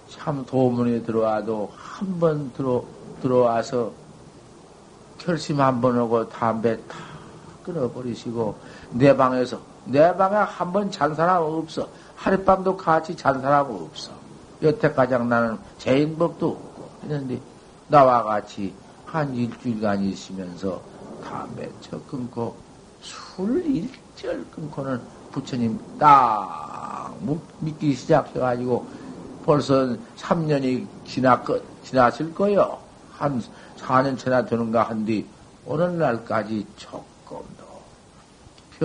[0.09, 2.83] 참 도문에 들어와도 한 번 들어,
[3.21, 3.91] 들어와서
[5.17, 6.95] 결심 한 번 하고 담배 다
[7.65, 8.55] 끊어버리시고,
[8.91, 11.87] 내 방에서, 내 방에 한 번 잔 사람 없어.
[12.15, 14.11] 하룻밤도 같이 잔 사람 없어.
[14.61, 17.41] 여태까지 나는 제인법도 없고, 했는데,
[17.87, 18.73] 나와 같이
[19.05, 20.81] 한 일주일간 있으면서
[21.23, 22.55] 담배 쳐 끊고,
[23.01, 25.01] 술 일절 끊고는
[25.31, 27.13] 부처님 딱
[27.59, 28.85] 믿기 시작해가지고,
[29.45, 31.43] 벌써 3년이 지났,
[31.83, 32.79] 지났을 거요.
[33.11, 33.41] 한
[33.77, 35.25] 4년 채나 되는가 한뒤
[35.65, 37.05] 오늘날까지 촉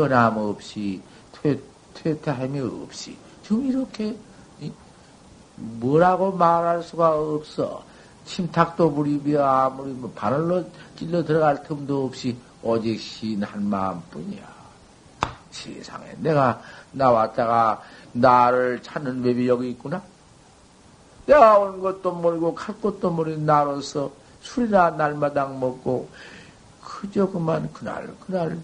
[0.08, 1.58] 변함없이 퇴,
[1.94, 4.16] 퇴타함이 없이 지금 이렇게
[5.56, 7.84] 뭐라고 말할 수가 없어.
[8.24, 10.64] 침탁도 부리며 아무리 뭐 바늘로
[10.96, 14.60] 찔러 들어갈 틈도 없이 오직 신한 마음뿐이야.
[15.50, 17.82] 세상에 내가 나왔다가
[18.12, 20.02] 나를 찾는 법이 여기 있구나.
[21.26, 24.10] 내가 온 것도 모르고 갈 것도 모르는 나로서
[24.40, 26.08] 술이나 날마당 먹고
[26.82, 28.58] 그저 그만 그날 그날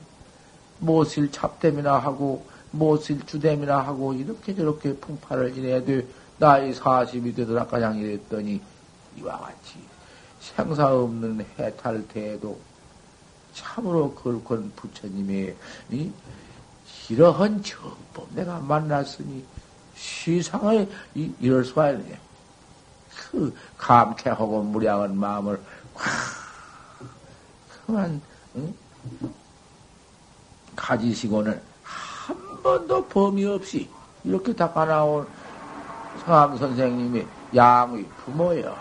[0.78, 6.06] 못을 잡댐이나 하고 못을 주댐이나 하고 이렇게 저렇게 풍파를 돼.
[6.38, 8.60] 나이 40이 되더라 가장 이랬더니
[9.16, 9.78] 이와 같이
[10.40, 12.58] 생사 없는 해탈태도
[13.54, 15.56] 참으로 그건 부처님의
[15.90, 16.12] 이,
[17.08, 19.44] 이러한 정법 내가 만났으니
[19.94, 22.20] 시상을 이, 이럴 수가 있네.
[23.30, 25.58] 그 감쾌하고 무량한 마음을
[25.94, 26.12] 확
[27.86, 28.20] 그만
[28.56, 28.74] 응?
[30.76, 33.88] 가지시고는 한 번도 범위 없이
[34.24, 35.26] 이렇게 닦아나온
[36.24, 38.76] 성암 선생님이 양의 부모여.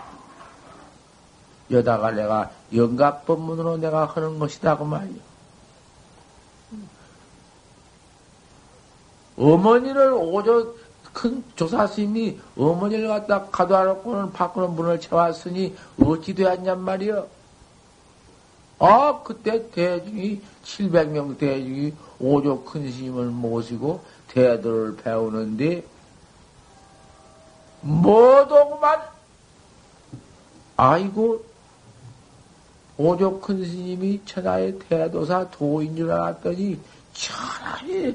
[1.70, 5.26] 여다가 내가 영갑법문으로 내가 하는 것이다, 그 말이요.
[9.36, 10.74] 어머니를 오저
[11.12, 17.26] 큰 조사스님이 어머니를 갖다 가둬놓고는 밖으로 문을 채웠으니 어찌 되었냔 말이요.
[18.78, 25.84] 아, 그때 대중이, 700명 대중이 오조 큰 스님을 모시고 대도를 배우는데,
[27.80, 29.00] 모두만,
[30.76, 31.44] 아이고,
[32.98, 36.78] 오조 큰 스님이 천하의 대도사 도인 줄 알았더니,
[37.14, 38.14] 천하에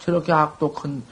[0.00, 1.04] 저렇게 악독한,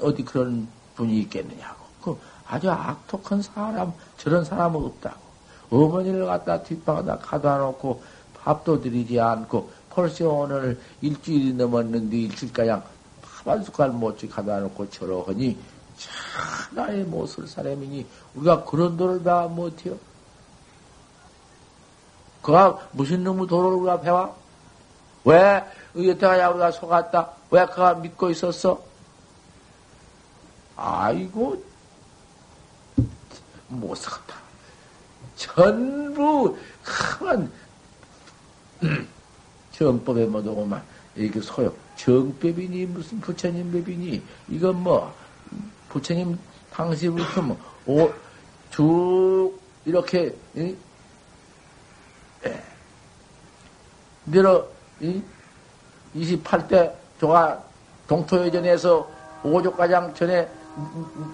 [0.00, 1.84] 어디 그런 분이 있겠느냐고.
[2.02, 5.29] 그 아주 악독한 사람, 저런 사람은 없다고.
[5.70, 8.02] 어머니를 갖다 뒷방에다 가둬 놓고
[8.42, 12.82] 밥도 드리지 않고 벌써 오늘 일주일이 넘었는데 일주일가량
[13.22, 15.56] 밥 한 숟갈 못지 가다 놓고 저러하니
[15.96, 19.96] 천하의 못을 사람이니 우리가 그런 도를 다 못해요.
[22.42, 24.36] 그가 무슨 놈의 도를 우리가 배워?
[25.24, 25.64] 왜
[25.96, 27.30] 여태가 우리가 속았다?
[27.50, 28.82] 왜 그가 믿고 있었어?
[30.76, 31.62] 아이고
[33.68, 34.39] 못 살았다.
[35.40, 37.50] 전부 큰
[39.72, 40.82] 정법에 못 오고만
[41.16, 41.74] 이렇게 소용.
[41.96, 45.14] 정법이니 무슨 부처님 법이니 이건 뭐
[45.88, 46.38] 부처님
[46.70, 50.76] 당시부터 뭐쭉 이렇게 이?
[52.46, 52.62] 예.
[54.24, 54.66] 내려
[55.00, 55.22] 이?
[56.14, 57.64] 28대 조가
[58.06, 59.08] 동토여전에서
[59.42, 60.46] 오족가장 전에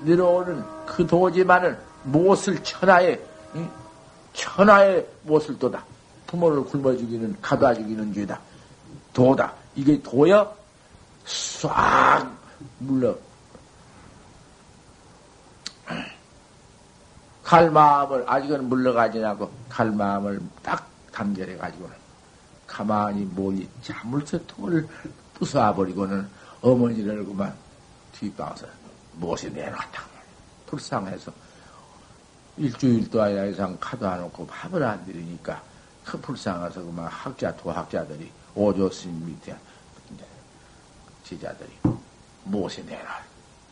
[0.03, 3.19] 내려오는 그 도지만은 무엇을 천하에
[4.37, 5.85] 천하의 무엇을 또다?
[6.27, 8.39] 부모를 굶어 죽이는 가둬 죽이는 죄다.
[9.13, 9.53] 도다.
[9.75, 10.55] 이게 도여
[11.25, 12.31] 싹
[12.79, 13.17] 물러.
[17.43, 21.95] 갈 마음을 아직은 물러가지 않고 갈 마음을 딱 단결해 가지고는
[22.67, 24.87] 가만히 몰이 자물쇠 통을
[25.39, 26.29] 부숴 버리고는
[26.61, 27.55] 어머니를 그만
[28.13, 28.67] 뒷방에서
[29.15, 30.03] 무엇이 내놨다.
[30.67, 31.33] 불쌍해서
[32.57, 35.63] 일주일도 아니라 이상 카드 안 놓고 밥을 안 드리니까
[36.05, 39.57] 그 불쌍해서 그만 학자, 도학자들이 오조 스님 밑에
[41.25, 41.71] 제자들이
[42.45, 43.05] 무엇이 내놔.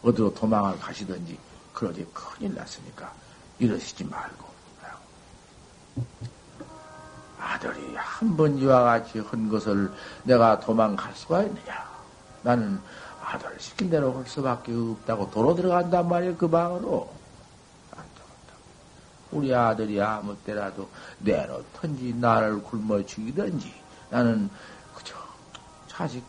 [0.03, 1.39] 어디로 도망을 가시든지
[1.73, 3.11] 그러지 큰일 났으니까
[3.59, 4.53] 이러시지 말고.
[7.41, 9.91] 아들이 한 번 이와 같이 한 것을
[10.25, 11.89] 내가 도망갈 수가 있느냐.
[12.43, 12.81] 나는
[13.25, 17.24] 아들 시킨 대로 할 수밖에 없다고 도로 들어간단 말이에요, 그 방으로.
[19.35, 23.75] 우리 아들이 아무 때라도 내놓던지, 나를 굶어 죽이든지,
[24.11, 24.49] 나는
[24.95, 25.15] 그저
[25.89, 26.23] 자식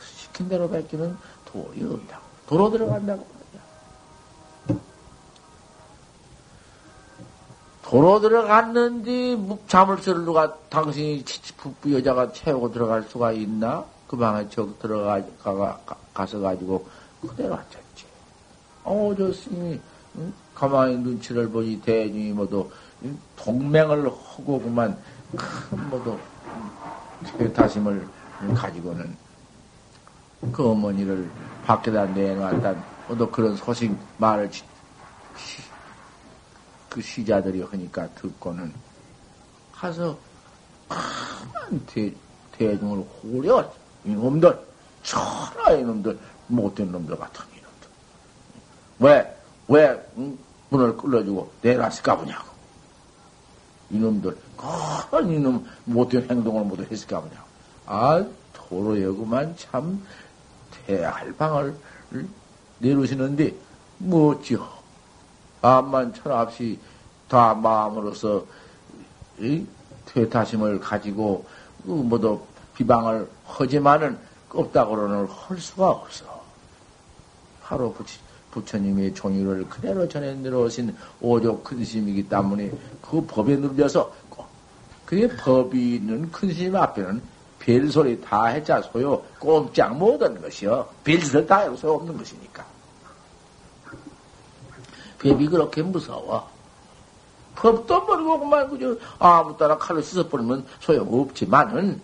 [0.00, 2.24] 시킨 대로 뺏기는 도리 없다고.
[2.46, 3.36] 도로 들어간다고.
[7.82, 11.24] 도로 들어갔는데, 자물쇠를 누가, 당신이
[11.56, 13.84] 북부 여자가 채우고 들어갈 수가 있나?
[14.08, 16.86] 그 방에 저 들어가, 가, 가, 가서 가지고
[17.20, 18.06] 그대로 앉았지.
[18.82, 19.80] 어, 저 스님이,
[20.16, 20.32] 응?
[20.56, 22.68] 가만히 눈치를 보니 대중이 모두
[23.36, 24.96] 동맹을 하고 그만
[25.36, 26.18] 큰 모두
[27.54, 28.08] 다심을
[28.54, 29.14] 가지고는
[30.52, 31.30] 그 어머니를
[31.66, 32.74] 밖에다 내놨다.
[33.06, 34.50] 모두 그런 소식 말을
[36.88, 38.72] 그 시자들이 하니까 듣고는
[39.74, 40.18] 가서
[40.88, 42.14] 큰 대,
[42.52, 43.70] 대중을 호려
[44.06, 44.58] 이놈들
[45.02, 47.88] 천하의 놈들 못된 놈들 같은 이놈들.
[49.00, 49.36] 왜
[49.68, 50.00] 왜
[50.68, 52.56] 문을 끌어주고 내놨을까 보냐고.
[53.90, 54.36] 이놈들
[55.10, 57.46] 큰 이놈 못된 행동을 모두 했을까 보냐고.
[57.86, 60.04] 아 도로여구만 참
[60.86, 61.76] 대할방을
[62.78, 63.54] 내놓으시는데
[63.98, 64.68] 뭐지요
[65.62, 66.78] 암만 천없이
[67.28, 68.44] 다 마음으로서
[69.38, 69.66] 이
[70.06, 71.46] 퇴타심을 가지고
[71.84, 72.40] 그 모두
[72.74, 74.18] 비방을 하지만은
[74.50, 76.24] 없다고는 할 수가 없어.
[77.62, 78.18] 바로 부치,
[78.50, 82.70] 부처님의 종유를 그대로 전해 내려오신 오조 큰심이기 때문에
[83.02, 84.12] 그 법에 눌려서
[85.04, 87.22] 그게 법이 있는 큰심 앞에는
[87.60, 90.86] 별소리 다 했자 소요 꼼짝 못한 것이요.
[91.04, 92.64] 별소리 다 해도 소용없는 것이니까.
[95.18, 96.48] 법이 그렇게 무서워.
[97.54, 102.00] 법도 모르고 그만 그저 아무 따라 칼로 씻어버리면 소용없지만은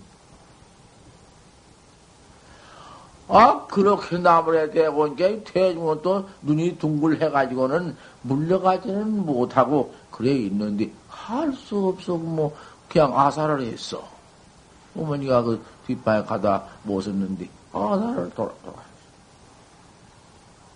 [3.35, 11.89] 아, 그렇게 나무에 대고 이제 대중은 또 눈이 둥글해가지고는 물려가지는 못하고 그래 있는데 할 수
[11.89, 12.17] 없어.
[12.19, 12.55] 뭐,
[12.91, 14.07] 그냥 아사를 했어.
[14.95, 18.77] 어머니가 그 뒷방에 가다 못 썼는데 아사를 돌아, 돌아.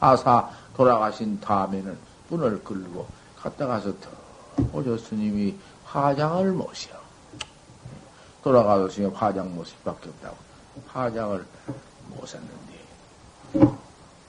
[0.01, 1.99] 아사 돌아가신 다음에는
[2.31, 3.07] 문을 끌고
[3.38, 4.09] 갔다 가서 더
[4.73, 6.88] 오조 스님이 화장을 모셔.
[8.42, 10.37] 돌아가서 스님 화장 모실 밖에 없다고.
[10.89, 11.45] 화장을
[12.11, 13.76] 못었는데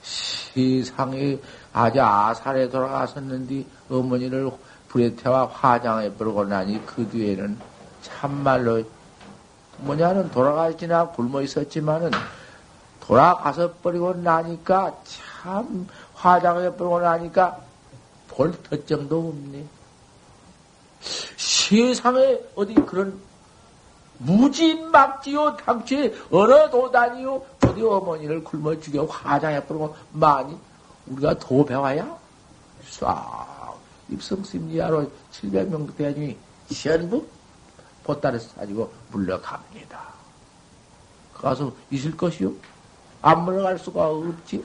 [0.02, 1.38] 세상에
[1.72, 4.50] 아주 아살에 돌아갔었는데 어머니를
[4.88, 7.58] 불에 태워 화장해 버리고 나니 그 뒤에는
[8.02, 8.82] 참말로
[9.78, 12.10] 뭐냐는 돌아가지나 굶어 있었지만은
[13.00, 17.58] 돌아가서 버리고 나니까 참 화장해 버리고 나니까
[18.28, 19.64] 볼 터정도 없네.
[21.36, 23.18] 세상에 어디 그런
[24.18, 30.56] 무지막지요 당최 어느 도단이요 어디 어머니를 굶어 죽여 화장해 버리고 많이
[31.06, 32.18] 우리가 도 배워야
[32.84, 33.78] 싹
[34.10, 36.36] 입성심리하로 700명 대중이
[36.74, 37.26] 전부
[38.04, 40.00] 보따리 가지고 물러갑니다.
[41.34, 42.52] 가서 있을 것이요?
[43.20, 44.64] 안 물러갈 수가 없지.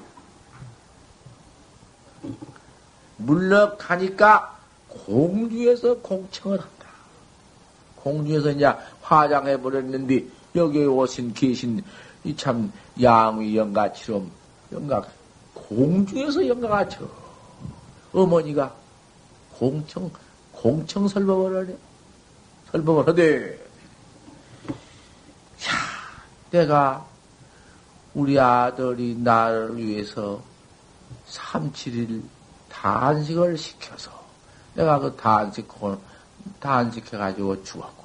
[3.17, 6.87] 물러가니까 공주에서 공청을 한다.
[7.97, 8.73] 공주에서 이제
[9.03, 10.25] 화장해 버렸는데
[10.55, 11.83] 여기에 오신 계신
[12.23, 14.31] 이 참 양의 영가처럼
[14.71, 15.05] 영가
[15.53, 17.07] 공주에서 영가가 저
[18.13, 18.73] 어머니가
[19.57, 20.09] 공청
[20.51, 21.77] 공청 설법을 하네
[22.71, 23.53] 설법을 하되
[25.65, 25.71] 야
[26.49, 27.05] 내가
[28.13, 30.41] 우리 아들이 나를 위해서
[31.25, 32.21] 3, 7일
[32.69, 34.11] 단식을 시켜서
[34.75, 35.67] 내가 그 단식,
[36.59, 38.02] 단식해가지고 죽었구나.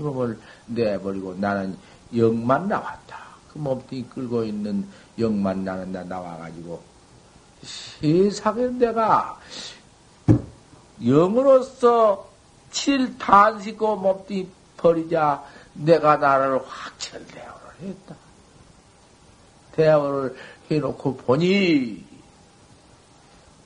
[0.00, 1.76] 이 몸을 내버리고 나는
[2.16, 3.18] 영만 나왔다.
[3.52, 4.88] 그 몸뚱이 끌고 있는
[5.18, 6.82] 영만 나는 나 나와가지고
[7.62, 9.38] 세상에 내가
[11.04, 12.28] 영으로서
[12.72, 14.48] 7일 단식고 몸뚱이
[14.78, 15.44] 버리자
[15.74, 17.50] 내가 나를 확철대오를
[17.82, 18.14] 했다.
[19.72, 20.36] 대화를
[20.70, 22.04] 해놓고 보니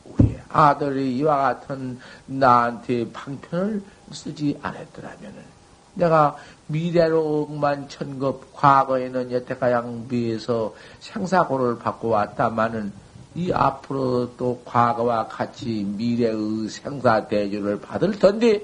[0.04, 3.82] 우리 아들이 이와 같은 나한테 방편을
[4.12, 5.53] 쓰지 않았더라면
[5.94, 6.36] 내가
[6.66, 12.92] 미래로 억만 천급 과거에는 여태가양 비해서 생사고를 받고 왔다마는
[13.34, 18.62] 이 앞으로 또 과거와 같이 미래의 생사 대주를 받을 텐데.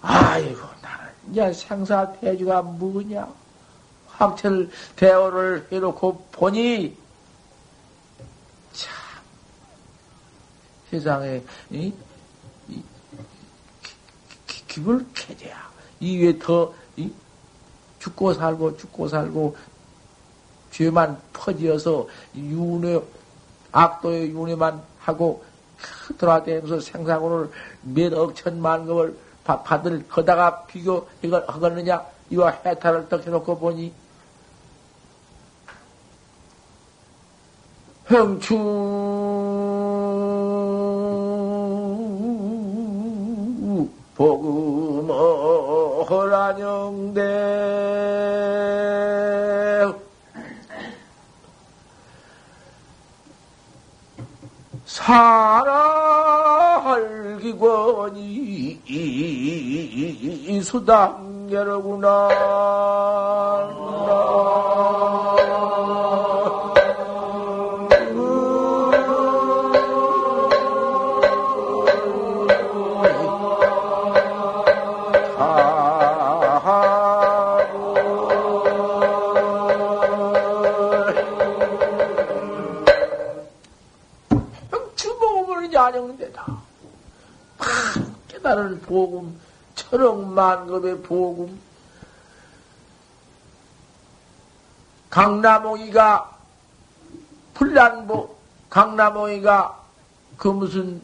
[0.00, 3.28] 아이고 나는 이제 생사 대주가 뭐냐?
[4.08, 6.96] 학철 대오를 해놓고 보니
[8.72, 8.92] 참
[10.90, 11.92] 세상에 이, 이
[14.78, 15.68] 기, 기을 캐져야.
[16.00, 17.10] 이외 더 이,
[17.98, 19.56] 죽고 살고 죽고 살고
[20.70, 22.06] 죄만 퍼지어서
[22.36, 23.00] 윤회
[23.72, 25.44] 악도의 윤회만 하고
[26.18, 27.50] 돌아다니면서 생사고를
[27.82, 32.04] 몇 억천만 급을 받을 거다가 비교 이걸 하겠느냐?
[32.30, 33.92] 이와 해탈을 떡 해놓고 보니
[38.06, 38.54] 형추
[44.18, 45.14] 복음어
[46.02, 47.22] 허란영대.
[54.84, 55.60] 사라할기권이
[60.64, 62.28] 수당여로구나
[89.90, 91.58] 천억 만급의 복음,
[95.08, 96.36] 강남홍이가
[97.54, 98.36] 불란보,
[98.68, 99.82] 강남홍이가
[100.36, 101.00] 그 무슨,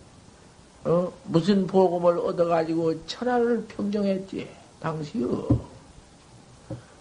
[0.84, 4.48] 어, 무슨 복음을 얻어가지고 천하를 평정했지,
[4.80, 5.48] 당시요.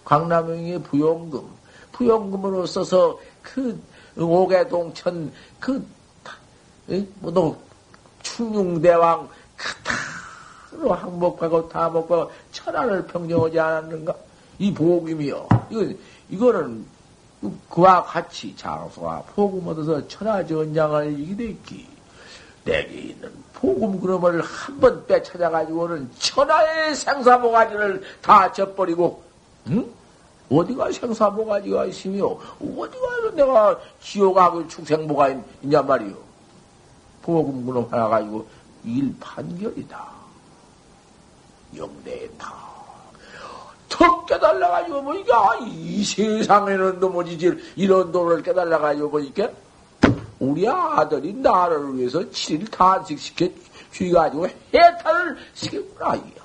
[0.06, 1.46] 강남홍의 부용금,
[1.92, 3.78] 부용금으로 써서 그
[4.16, 5.30] 오개동천,
[5.60, 5.86] 그,
[7.20, 7.62] 뭐,
[8.22, 10.13] 충룡대왕, 그다
[10.78, 14.14] 로 항복하고 다복하고 천하를 평정하지 않았는가?
[14.58, 15.48] 이 복음이요.
[15.70, 15.94] 이거,
[16.30, 16.86] 이거는
[17.68, 21.94] 그와 같이 장소와 복음 얻어서 천하전장을 이기되기.
[22.64, 29.22] 내게 있는 복음 그놈을 한 번 빼찾아가지고는 천하의 생사모가지를 다 져버리고,
[29.68, 29.86] 응?
[30.50, 32.26] 어디가 생사모가지가 있으며,
[32.60, 36.14] 어디가 내가 지옥악을 축생모가 있냐 말이요.
[37.22, 38.46] 복음 그놈 하나 가지고
[38.84, 40.13] 일 판결이다.
[41.76, 42.64] 영대다.
[43.88, 47.38] 턱 깨달아가지고 보니까 이 세상에는 도무지
[47.76, 49.48] 이런 돈을 깨달아가지고 보니까
[50.40, 53.48] 우리 아들이 나를 위해서 7일 단식시켜
[53.92, 56.44] 주가지고 해탈을 시켰구나 이야.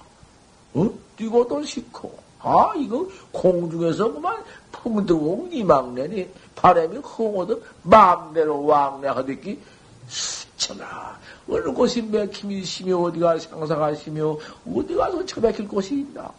[0.76, 0.90] 어?
[1.18, 4.38] 뛰고도 싫고 아 이거 공중에서 그만
[4.72, 9.60] 풍등공 이망내니 바람이 흥오듯 마음대로 왕래하듯이
[10.08, 11.18] 수천아
[11.50, 14.38] 어느 곳이 맥힘이 시며 어디가 상사가 시며
[14.68, 16.32] 어디 가서 처박힐 곳이 있나?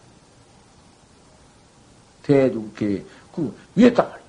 [2.22, 3.04] 대중께
[3.34, 4.20] 그 위에다 말이야.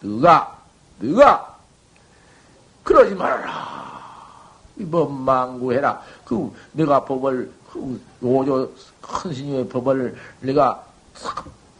[0.00, 0.58] 너가
[0.98, 1.58] 너가
[2.82, 3.86] 그러지 말아라.
[4.78, 6.02] 이법 망구해라.
[6.24, 10.84] 그 내가 법을 그 오조 큰 스님의 법을 내가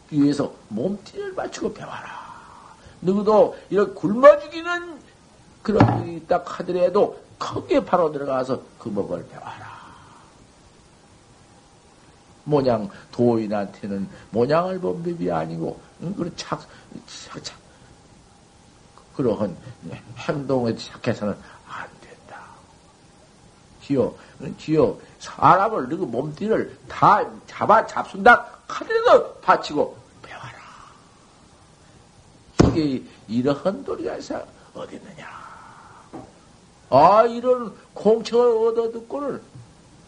[0.09, 2.27] 위해서 몸띠를 맞추고 배워라.
[3.01, 4.97] 너도 이렇게 굶어 죽이는
[5.61, 9.77] 그런 일이 있다 하더라도 거기에 바로 들어가서 그 법을 배워라.
[12.43, 16.15] 모냥 도인한테는 모냥을 본 법이 아니고 응?
[16.15, 16.61] 그런 착,
[17.05, 17.57] 착, 착
[19.15, 19.55] 그러한
[20.17, 21.35] 행동에 착해서는
[21.67, 22.45] 안 된다.
[23.83, 24.15] 지요,
[24.57, 30.53] 지요 사람을 너그 몸띠를 다 잡아 잡순다 하더라도 바치고 배워라.
[32.71, 34.13] 이게 이러한 도리가
[34.73, 35.36] 어디 있느냐?
[36.89, 39.41] 아 이런 공청을 얻어 듣고는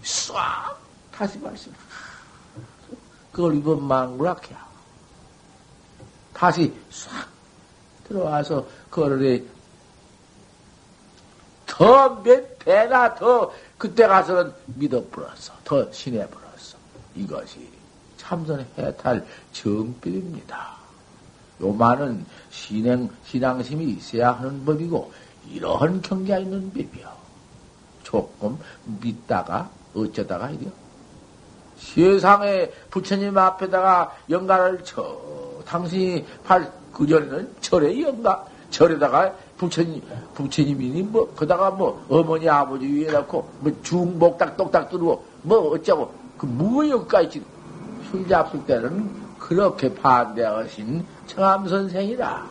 [0.03, 0.79] 싹
[1.11, 1.73] 다시 말씀.
[3.31, 4.67] 그걸 이번 망구락해야.
[6.33, 7.27] 다시 싹
[8.07, 9.45] 들어와서 그거를
[11.65, 15.53] 더몇 배나 더 그때 가서는 믿어버렸어.
[15.63, 16.77] 더 신해버렸어.
[17.15, 17.69] 이것이
[18.17, 20.77] 참선 해탈 정법입니다.
[21.61, 25.11] 요만은 신행, 신앙심이 있어야 하는 법이고,
[25.51, 27.07] 이러한 경계가 있는 법이요.
[28.03, 28.57] 조금
[29.01, 30.71] 믿다가 어쩌다가 이래요.
[31.77, 35.17] 세상에 부처님 앞에다가 영가를 쳐,
[35.65, 40.01] 당신이 팔, 그전에는 절에 영가, 절에다가 부처님,
[40.33, 46.13] 부처님이니 뭐, 그다가 뭐, 어머니, 아버지 위에 놓고, 뭐, 중복 딱, 똑딱 뚫고, 뭐, 어쩌고,
[46.37, 47.43] 그 무역까지
[48.09, 52.47] 술 잡술 때는 그렇게 반대하신 청암선생이라.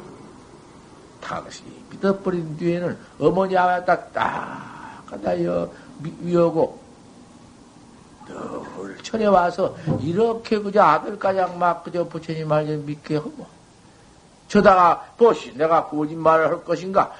[1.21, 5.69] 당신 이 믿어버린 뒤에는 어머니 아버지 딱, 딱, 갖다 여,
[6.21, 6.79] 위하고,
[8.27, 13.47] 늘 철에 와서 이렇게 그저 아들까지 막 그저 부처님 말 믿게 하고,
[14.47, 17.13] 저다가 보시 내가 거짓말을 할 것인가?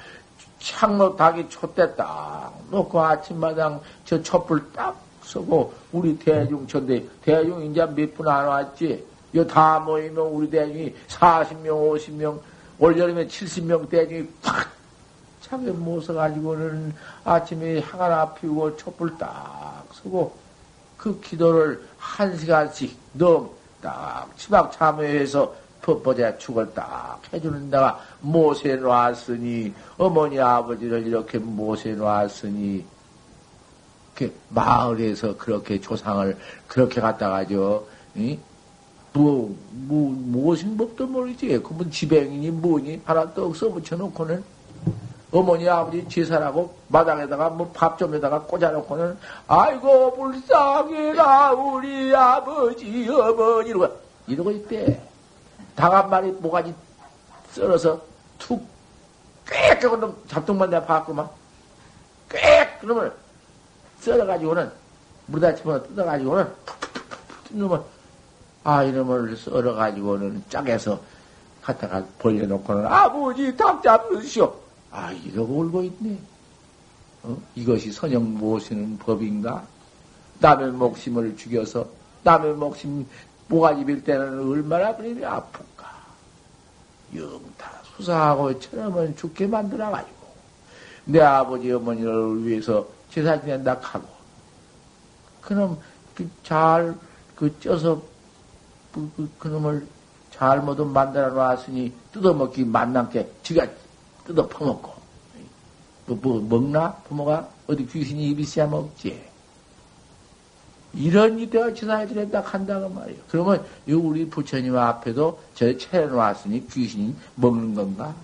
[0.59, 7.85] 창로 닭이 촛대 딱 놓고 아침마당 저 촛불 딱 쓰고 우리 대중 천대 대중 이제
[7.85, 9.05] 몇분 안 왔지?
[9.31, 12.39] 이다 모이면 우리 대중이 40명 50명
[12.79, 14.69] 올여름에 70명 대중이 팍
[15.41, 20.35] 차게 모서가지고는 아침에 향 하나 피우고 촛불 딱 쓰고
[20.97, 30.39] 그 기도를 한 시간씩 넘딱 치박 참여해서 법보자 축을 딱 해주는 데가 모세 놨으니, 어머니
[30.39, 32.85] 아버지를 이렇게 모세 놨으니,
[34.13, 38.37] 그 마을에서 그렇게 조상을 그렇게 갖다가죠, 이?
[39.13, 41.59] 뭐, 뭐, 무엇인 법도 모르지.
[41.63, 44.43] 그분 지뱅이니 뭐니 하나 떡 써붙여놓고는
[45.31, 53.87] 어머니 아버지 제사라고 마당에다가 뭐 밥 좀에다가 꽂아놓고는 아이고 불쌍해라 우리 아버지 어머니 이러고
[54.27, 55.01] 이러고 있대.
[55.75, 56.73] 닭한 마리 모가지
[57.51, 58.01] 썰어서
[58.37, 58.65] 툭,
[59.45, 59.79] 꽥!
[59.79, 61.27] 저거 잡동만 내가 봤구만.
[62.27, 62.37] 꽥!
[62.81, 63.13] 그러면
[64.01, 64.71] 썰어가지고는,
[65.27, 67.98] 물에다 집어 뜯어가지고는, 툭툭툭툭
[68.69, 71.01] 아, 이놈을 썰어가지고는 짝에서
[71.63, 74.53] 갖다가 벌려놓고는, 아버지 닭 잡으시오.
[74.91, 76.19] 아, 이러고 울고 있네.
[77.23, 77.35] 어?
[77.55, 79.65] 이것이 선영 모시는 법인가?
[80.37, 81.87] 남의 목심을 죽여서,
[82.23, 83.07] 남의 목심
[83.47, 85.89] 모가지 빌 때는 얼마나 그림이 아픈가.
[87.15, 90.27] 영타 수사하고 처럼은 죽게 만들어가지고,
[91.05, 94.07] 내 아버지 어머니를 위해서 제사 지낸다 하고,
[95.41, 95.79] 그놈,
[96.13, 96.93] 그 잘,
[97.35, 97.99] 그 쪄서,
[98.99, 99.87] 그, 그, 그 놈을
[100.31, 103.67] 잘못은 만들어 놨으니 뜯어먹기 만난게 지가
[104.25, 104.93] 뜯어 퍼먹고,
[106.05, 106.93] 뭐, 뭐 먹나?
[107.07, 107.49] 부모가?
[107.67, 109.29] 어디 귀신이 입이 씨야 먹지.
[110.93, 113.19] 이런 이때가 지나야 되다 한다고 말이에요.
[113.29, 118.15] 그러면 이 우리 부처님 앞에도 저 차려놨으니 귀신이 먹는 건가?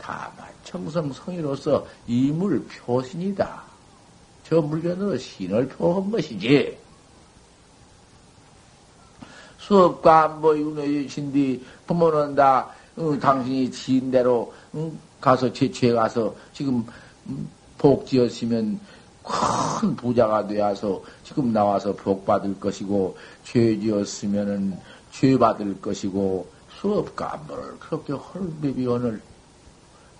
[0.00, 3.62] 다만 청성성의로서 이물 표신이다.
[4.46, 6.83] 저 물건으로 신을 표한 것이지.
[9.66, 16.86] 수업과 뭐 윤회신디 부모는 다 응, 당신이 지인대로 응, 가서 제취해 가서 지금
[17.26, 17.48] 음,
[17.78, 18.78] 복지였으면
[19.22, 24.78] 큰 부자가 되어서 지금 나와서 복 받을 것이고 죄 지었으면은
[25.10, 26.46] 죄 받을 것이고
[26.78, 29.22] 수업 감보를 그렇게 헐비비 오늘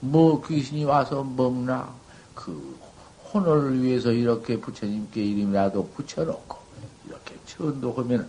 [0.01, 1.92] 뭐 귀신이 와서 먹나?
[2.34, 2.76] 그
[3.32, 6.57] 혼을 위해서 이렇게 부처님께 이름이라도 붙여놓고
[7.07, 8.28] 이렇게 천도하면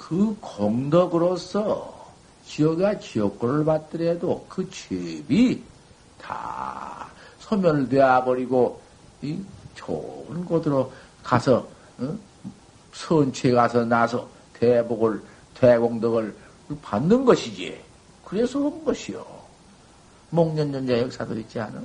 [0.00, 2.10] 그 공덕으로서
[2.46, 5.62] 지옥가 지옥고를 받더라도 그 죄비
[6.20, 7.06] 다
[7.38, 8.80] 소멸되어 버리고
[9.20, 9.38] 이
[9.74, 10.90] 좋은 곳으로
[11.22, 12.18] 가서 어?
[12.94, 15.22] 선취에 가서 나서 대복을
[15.54, 16.34] 대공덕을
[16.80, 17.78] 받는 것이지.
[18.24, 19.24] 그래서 온 것이요.
[20.30, 21.82] 목련전자 역사도 있지 않아?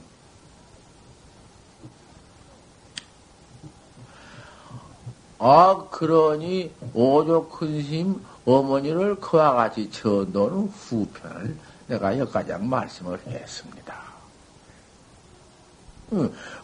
[5.37, 11.57] 아, 그러니 오조 큰심 어머니를 그와 같이 전도는 후편을
[11.87, 14.05] 내가 여기까지 말씀을 했습니다.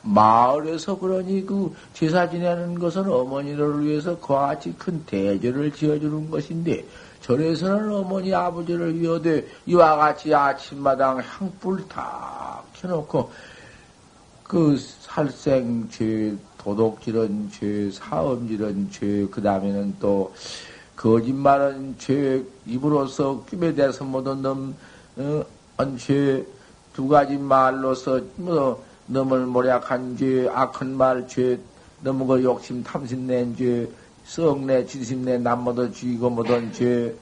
[0.04, 6.86] 마을에서 그러니 그 제사 지내는 것은 어머니를 위해서 그와 같이 큰 대절을 지어주는 것인데
[7.22, 13.32] 절에서는 어머니 아버지를 위하되 이와 같이 아침마당 향불 다 켜놓고
[14.44, 20.34] 그 살생 죄, 도둑질은 죄, 사음질은 죄, 그 다음에는 또
[20.96, 24.76] 거짓말은 죄, 입으로서 꿈에 대해서 모든 놈,
[25.18, 25.44] 어,
[25.98, 26.46] 죄,
[26.94, 31.60] 두 가지 말로서 뭐 너을 모략한 죄, 악한 말 죄,
[32.02, 33.90] 너무 그 욕심 탐심 낸 죄,
[34.26, 37.16] 썩내 진심내 남모도 죽이고 모든 죄,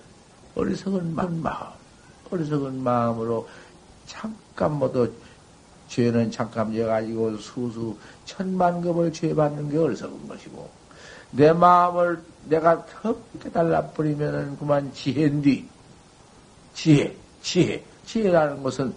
[0.56, 1.42] 어리석은 마음,
[2.30, 3.48] 어리석은 마음으로
[4.06, 5.10] 잠깐 모두
[5.90, 10.70] 죄는 잠깐 져가지고 수수 천만급을 죄 받는 게 어리석은 것이고
[11.32, 15.68] 내 마음을 내가 더 깨달아 버리면은 그만 지혜인디
[16.74, 18.94] 지혜, 지혜, 지혜라는 것은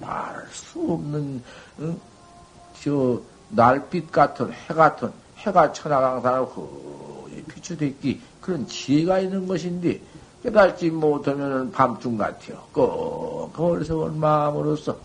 [0.00, 1.42] 말할 수 없는
[1.80, 2.00] 응?
[2.82, 10.00] 저 날빛 같은 해 같은 해가 천하강산을 거의 비추댔기 그런 지혜가 있는 것인데
[10.42, 12.62] 깨달지 못하면 밤중 같아요.
[12.72, 14.96] 꼭 어리석은 마음으로서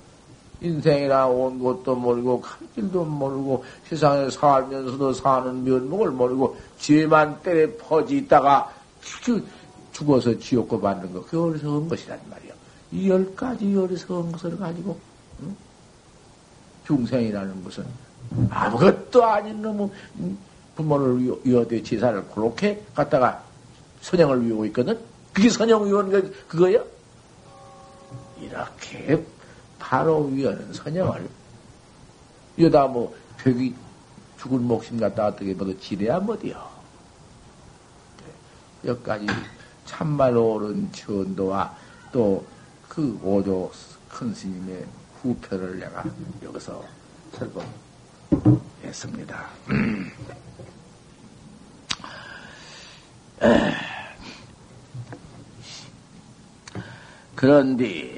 [0.62, 8.18] 인생이나 온 곳도 모르고 갈 길도 모르고 세상에 살면서도 사는 면목을 모르고 죄만 때려 퍼지
[8.18, 8.72] 있다가
[9.92, 11.22] 죽어서 지옥고 받는 거.
[11.24, 12.54] 그게 어리석은 것이란 말이야.
[12.92, 14.98] 이 열 가지 어리석은 것을 가지고
[15.42, 15.56] 응?
[16.88, 17.86] 중생이라는 것은
[18.50, 19.90] 아무것도 아닌 놈의
[20.76, 23.44] 부모를 위하되 제사를 그렇게 갖다가
[24.02, 25.00] 선영을 위하고 있거든.
[25.34, 26.84] 그게 선영 거 그거야?
[28.42, 29.26] 이렇게
[29.86, 31.30] 바로 위하는 선영을
[32.58, 33.76] 이러다 뭐 벽이
[34.40, 36.76] 죽은 목심 갖다 어떻게 뭐도 지내야 뭐디요.
[38.86, 39.28] 여기까지
[39.86, 41.76] 참말로 옳은 천도와
[42.12, 42.44] 또
[42.96, 43.72] 그 오조
[44.08, 44.86] 큰 스님의
[45.22, 46.02] 후편을 내가
[46.42, 46.82] 여기서
[47.34, 49.46] 설법했습니다.
[57.36, 58.15] 그런데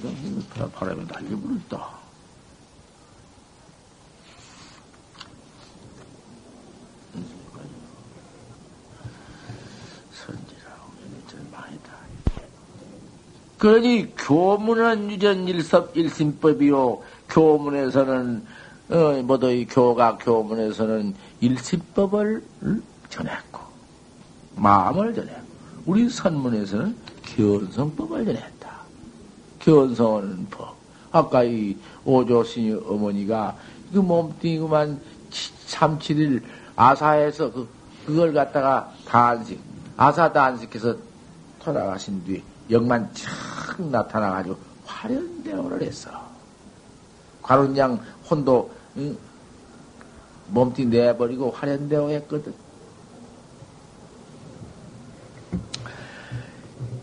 [0.00, 2.06] 그냥 바람에 날려버렸다.
[13.58, 17.02] 그러니 교문은 유전 일섭 일심법이요.
[17.28, 18.44] 교문에서는
[18.90, 22.44] 어, 뭐도 이 교가 교문에서는 일심법을
[23.08, 23.60] 전했고
[24.54, 25.46] 마음을 전했고
[25.86, 28.55] 우리 선문에서는 견성법을 전했다.
[29.66, 30.76] 견성하는 법.
[31.10, 33.56] 아까 이 오조신이 어머니가
[33.92, 35.00] 그 몸뚱이구만
[35.66, 36.42] 3, 7일
[36.76, 37.68] 아사에서 그,
[38.06, 39.60] 그걸 갖다가 단식,
[39.96, 40.94] 아사 단식해서
[41.60, 46.10] 돌아가신 뒤 영만 착 나타나가지고 화련대오를 했어.
[47.42, 48.00] 과룬양
[48.30, 49.16] 혼도 응?
[50.48, 52.54] 몸뚱이 내버리고 화련대오 했거든.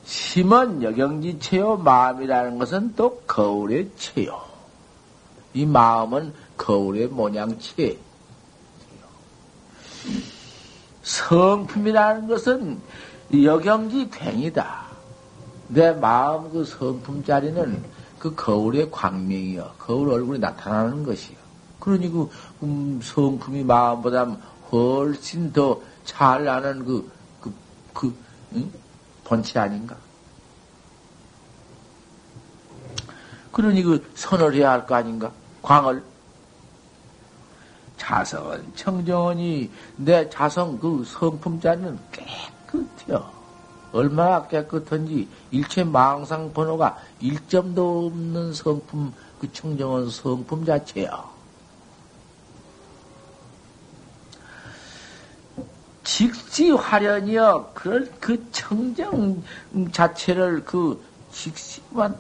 [0.06, 4.42] 심은 여경지 체요 마음이라는 것은 또 거울의 체요.
[5.54, 7.98] 이 마음은 거울의 모양체.
[11.04, 12.80] 성품이라는 것은
[13.44, 14.84] 여경지 괭이다.
[15.70, 17.84] 내 마음 그 성품 자리는
[18.20, 19.72] 그 거울의 광명이요.
[19.80, 21.38] 거울 얼굴이 나타나는 것이요.
[21.80, 22.30] 그러니 그
[22.64, 24.26] 음, 성품이 마음보다
[24.72, 27.54] 훨씬 더 잘 나는 그, 그,
[27.94, 28.16] 그,
[28.56, 28.72] 응?
[29.24, 29.96] 본체 아닌가?
[33.52, 35.32] 그러니 그 선을 해야 할 거 아닌가?
[35.62, 36.04] 광을.
[37.98, 43.32] 자성은 청정원이 내 자성 그 성품 자리는 깨끗해요.
[43.94, 51.33] 얼마나 깨끗한지 일체 망상 번호가 1점도 없는 성품, 그 청정원 성품 자체야.
[56.04, 59.42] 직시 화련이여, 그럴 그 청정
[59.92, 61.02] 자체를 그
[61.32, 62.16] 직시만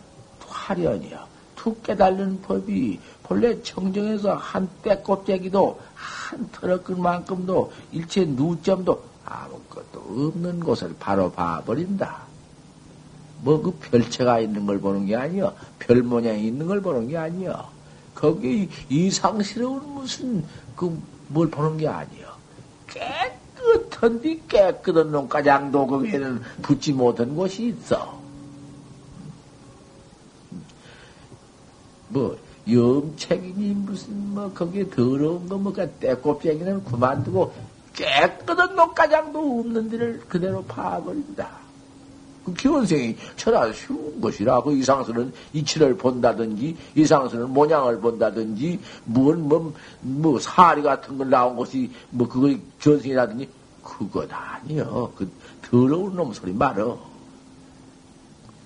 [0.48, 1.26] 화련이야.
[1.56, 11.32] 툭 깨달는 법이 본래 청정에서 한 때껍데기도 한 털어끈만큼도 일체 누점도 아무것도 없는 곳을 바로
[11.32, 12.24] 봐버린다.
[13.42, 15.54] 뭐 그 별체가 있는 걸 보는 게 아니여.
[15.80, 17.70] 별 모양이 있는 걸 보는 게 아니여.
[18.16, 20.98] 거기 이상스러운 무슨 그
[21.30, 22.28] 뭘 보는 게 아니여.
[22.88, 23.38] 깨
[23.74, 28.21] 끗한 뒤 깨끗한 놈가장도 거기에는 붙지 못한 곳이 있어.
[32.09, 32.38] 뭐
[32.69, 37.53] 염책이니 무슨 뭐 거기에 더러운 거 뭐가 떼꼽쟁이는 그만두고
[37.93, 41.63] 깨끗한 녹가장도 없는 데를 그대로 파버린다.
[42.45, 50.82] 그 기원생이 천하 쉬운 것이라 그 이상스는 이치를 본다든지 이상스는 모양을 본다든지 뭔뭐뭐 뭐 사리
[50.82, 53.47] 같은 걸 나온 것이 뭐 그거 전생이라든지
[53.84, 55.32] 그것 아니여 그
[55.62, 57.00] 더러운 놈 소리 말어.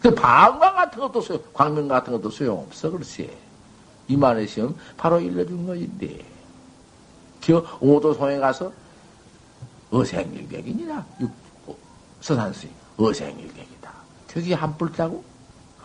[0.01, 3.35] 그 방광 같은 것도 소용, 광명 같은 것도 소용없어 글쎄.
[4.07, 6.25] 이만의 시험 바로 일러준 것인데.
[7.41, 8.71] 저 오도송에 가서
[9.89, 11.05] 어생일객이니라
[12.21, 13.91] 서산스님 어생일객이다.
[14.27, 15.23] 저기 한뿔 따고?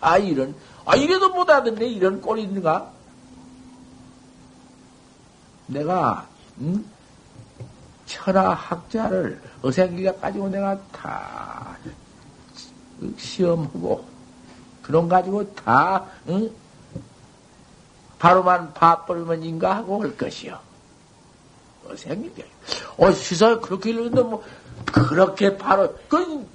[0.01, 0.55] 아, 이런,
[0.85, 2.91] 아, 이래도 못하던데, 이런 꼴이 있는가?
[5.68, 6.26] 내가,
[6.61, 6.85] 응?
[8.12, 11.76] 철학학자를 어생일객 가지고 내가 다
[13.16, 14.04] 시험하고,
[14.82, 16.50] 그런 가지고 다, 응?
[18.18, 20.58] 바로만 봐버리면 인가하고 할 것이요.
[21.88, 22.48] 어생일객.
[22.98, 24.44] 어, 시설 그렇게 읽는데 뭐,
[24.86, 26.46] 그렇게 바로, 그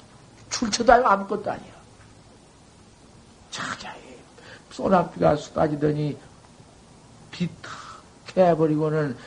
[0.49, 1.73] 출처도 아니고 아무것도 아니야.
[3.51, 3.99] 자자히
[4.71, 6.17] 소낙비가 쏟아지더니
[7.31, 7.71] 비탁
[8.37, 9.17] 해버리고는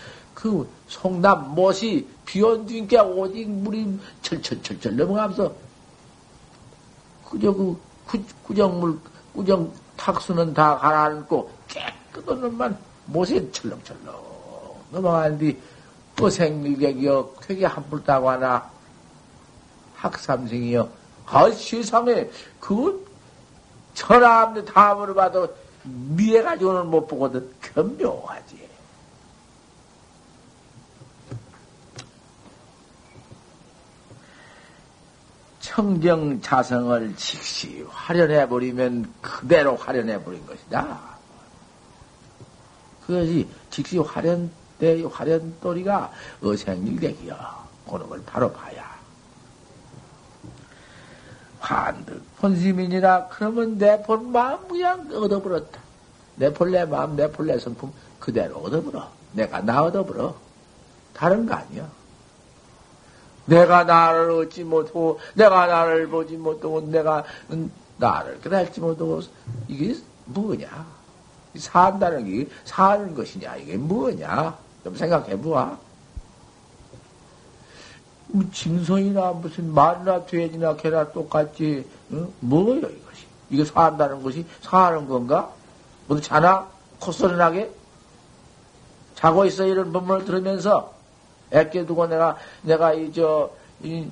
[0.41, 5.53] 그 송남 못이 비온 뒤니까 오직 물이 철철철철 넘어가면서
[7.29, 8.99] 그저 그 구, 구정물
[9.35, 14.31] 구정 탁수는 다 가라앉고 깨끗한 놈만 못에 철렁철렁
[14.91, 15.57] 넘어가는 뒤
[16.21, 18.71] 어생일객이여 쾌게 한풀 따고 하나
[19.97, 21.01] 학삼생이여
[21.33, 22.29] 아, 세상에,
[22.59, 23.07] 그,
[23.95, 27.49] 천하암대 다 물어봐도 미해가지고는 못 보거든.
[27.61, 28.70] 견묘하지.
[35.81, 41.01] 청정 자성을 즉시 활연해버리면 그대로 활연해버린 것이다.
[43.07, 46.13] 그것이 즉시 활연, 때 활연돌이가
[46.43, 47.65] 어생일객이야.
[47.91, 48.91] 그런 걸 바로 봐야.
[51.61, 55.81] 한득 본심이니라 그러면 내 본 마음 그냥 얻어버렸다.
[56.37, 59.11] 내 본래 마음, 내 본래 성품 그대로 얻어버려.
[59.33, 60.35] 내가 나 얻어버려.
[61.15, 61.89] 다른 거 아니야.
[63.51, 67.25] 내가 나를 얻지 못하고, 내가 나를 보지 못하고, 내가
[67.99, 69.21] 나를 깨달지 못하고,
[69.67, 69.97] 이게
[70.27, 70.87] 뭐냐?
[71.57, 73.57] 산다는 게 사는 것이냐?
[73.57, 74.57] 이게 뭐냐?
[74.85, 75.77] 좀 생각해 보아.
[78.29, 82.29] 뭐 짐승이나 무슨 말이나 돼지나 개나 똑같지 어?
[82.39, 85.51] 뭐요 이것이 이게 산다는 것이 사는 건가?
[86.07, 86.69] 모두 자나
[87.01, 87.69] 콧소리 나게
[89.17, 90.95] 자고 있어 이런 법문을 들으면서
[91.53, 93.51] 애껴 두고 내가 내가 이 저
[93.83, 94.09] 이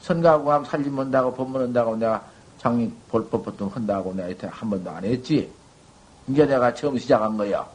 [0.00, 2.24] 선가구함 살림한다고 법문한다고 내가
[2.58, 5.50] 장리 볼법 보통 한다고 내가 이때 한 번도 안 했지.
[6.28, 7.66] 이제 내가 처음 시작한 거야.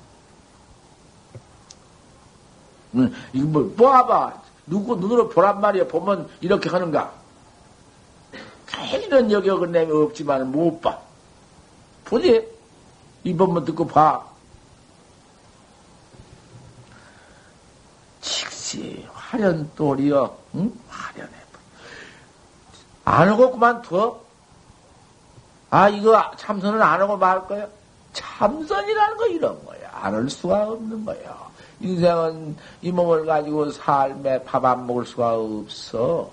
[2.96, 4.42] 응, 이거 뭐, 봐봐.
[4.68, 5.88] 누구 눈으로 보란 말이야.
[5.88, 7.12] 보면 이렇게 하는가?
[8.94, 11.00] 이런 여격은 내가 없지만 못 봐.
[12.06, 12.48] 보지?
[13.24, 14.26] 이 법만 듣고 봐.
[18.22, 20.74] 직시 화련 돌이여, 응?
[20.90, 21.32] 화련해.
[23.06, 24.20] 안 하고 그만둬?
[25.70, 27.68] 아, 이거 참선을 안 하고 말 거야?
[28.14, 29.80] 참선이라는 거 이런 거야.
[29.94, 31.48] 안할 수가 없는 거야.
[31.80, 36.30] 인생은 이 몸을 가지고 삶에 밥 안 먹을 수가 없어.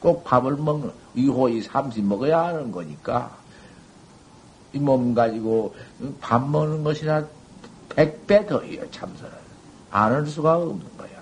[0.00, 3.30] 꼭 밥을 먹는, 이호이 삼십 먹어야 하는 거니까.
[4.72, 5.74] 이 몸 가지고
[6.20, 7.22] 밥 먹는 것이나
[7.90, 9.30] 백 배 더해요, 참선을.
[9.90, 11.13] 안할 수가 없는 거야.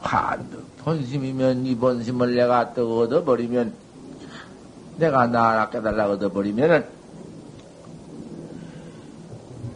[0.00, 3.72] 환득 본심이면 이 본심을 내가 또 얻어버리면,
[4.98, 6.84] 내가 나라 깨달라 얻어버리면은,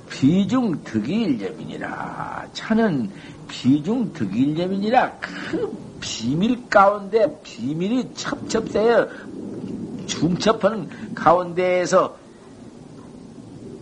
[0.09, 2.47] 비중 득일념이니라.
[2.53, 3.11] 차는
[3.49, 5.19] 비중 득일념이니라.
[5.21, 9.09] 그 비밀 가운데 비밀이 첩첩되어
[10.07, 12.17] 중첩한 가운데에서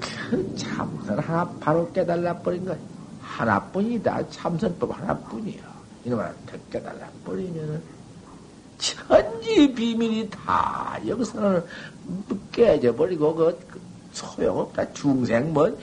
[0.01, 2.76] 그 참선 하나 바로 깨달아 버린 거
[3.20, 4.28] 하나뿐이다.
[4.30, 5.67] 참선법 하나뿐이야.
[6.05, 6.32] 이놈아
[6.70, 7.82] 깨달아 버리면은
[8.78, 11.64] 천지 비밀이 다 여기서는
[12.53, 13.80] 깨져 버리고 그
[14.12, 14.92] 소용없다.
[14.92, 15.76] 중생 뭐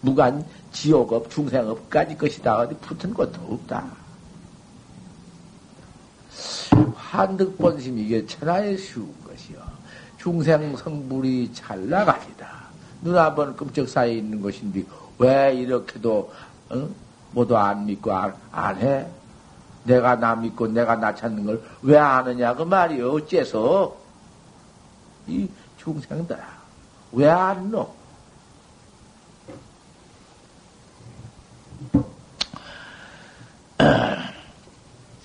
[0.00, 2.58] 무관 지옥업 중생업까지 것이다.
[2.58, 3.86] 어디 붙은 것도 없다.
[6.94, 9.58] 한득본심 이게 천하에 쉬운 것이요.
[10.18, 12.66] 중생 성불이 잘 나가리다.
[13.02, 14.84] 눈 한번 끔찍 사이에 있는 것인데
[15.18, 16.32] 왜 이렇게도
[16.70, 16.88] 어?
[17.32, 19.06] 모두 안 믿고 안, 안 해.
[19.84, 23.12] 내가 나 믿고 내가 나 찾는 걸 왜 아느냐 그 말이요.
[23.12, 23.96] 어째서
[25.28, 25.48] 이
[25.78, 26.42] 중생들아
[27.12, 27.94] 왜 안 놓?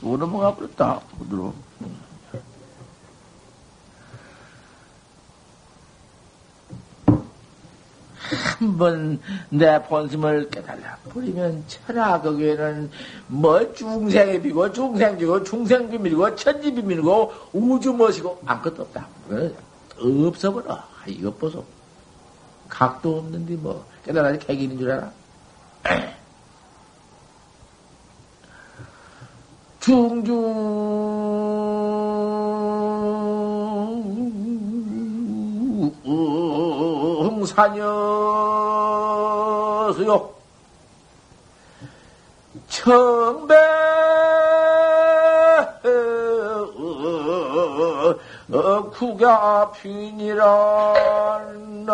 [0.02, 0.99] 우는 뭐가 그렇다.
[1.18, 1.54] 부드러워.
[8.36, 9.19] 한 번
[9.49, 12.89] 내 본심을 깨달아 버리면 천하 거기에는
[13.27, 19.07] 뭐 중생의 비고 중생비고 중생 비밀이고 천지 비밀이고 우주 무엇이고 아무것도 없다.
[19.99, 20.84] 없어버려.
[21.07, 21.63] 이것 보소.
[22.69, 25.11] 각도 없는데 뭐 깨달아서 개기는 줄 알아?
[29.82, 30.32] 중중
[37.52, 37.91] 사녀수요.
[42.70, 43.56] 청배
[48.93, 50.45] 국야 빈이란
[51.86, 51.91] 나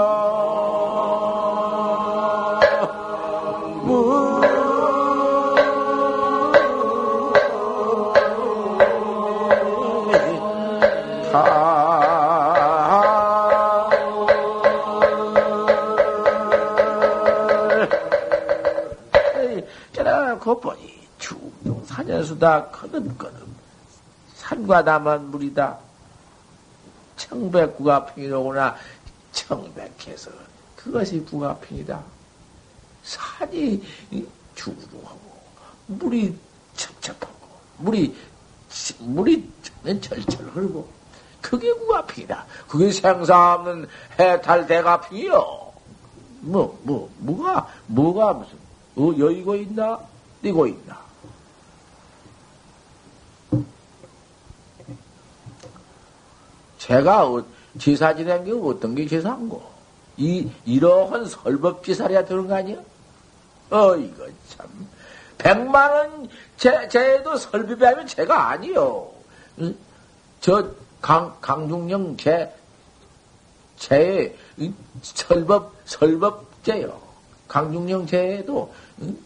[22.17, 23.47] 산에수다 거듭거듭
[24.35, 25.77] 산과 남한 물이다.
[27.15, 28.75] 청백 구가평이로구나
[29.31, 30.31] 청백해서
[30.75, 32.01] 그것이 구가평이다.
[33.03, 33.83] 산이
[34.55, 35.19] 주루하고
[35.87, 36.37] 물이
[36.75, 37.35] 첩첩하고
[37.77, 38.15] 물이
[38.99, 39.51] 물이
[40.01, 40.87] 철철 흐르고
[41.41, 42.45] 그게 구가평이다.
[42.67, 43.87] 그게 생사 없는
[44.19, 45.67] 해탈 대가평이요.
[46.41, 48.57] 뭐, 뭐, 뭐가, 뭐가 무슨,
[48.95, 49.99] 어, 여의고 있나?
[50.41, 51.06] 뛰고 있나?
[56.87, 57.43] 제가 어,
[57.77, 59.61] 제사 지낸 게 어떤 게 제사인고?
[60.15, 62.77] 이, 이러한 설법지살이야 되는 거 아니야?
[63.69, 64.67] 어, 이거 참.
[65.37, 69.11] 백만원 제, 제도 설비비 하면 제가 아니요.
[69.59, 69.75] 응?
[70.39, 70.67] 저
[71.01, 72.51] 강, 강중령 제,
[73.75, 74.35] 제,
[75.01, 76.99] 설법, 설법제요.
[77.47, 79.17] 강중령 제도, 응?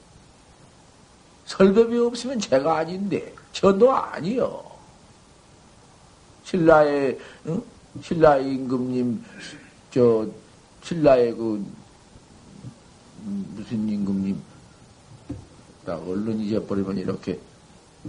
[1.45, 4.70] 설법이 없으면 제가 아닌데, 저도 아니요.
[6.51, 7.63] 신라의 응?
[8.01, 9.23] 신라의 임금님
[9.91, 10.27] 저
[10.83, 11.65] 신라의 그
[13.55, 14.37] 무슨 임금님
[15.85, 17.39] 딱 얼른 잊어버리면 이렇게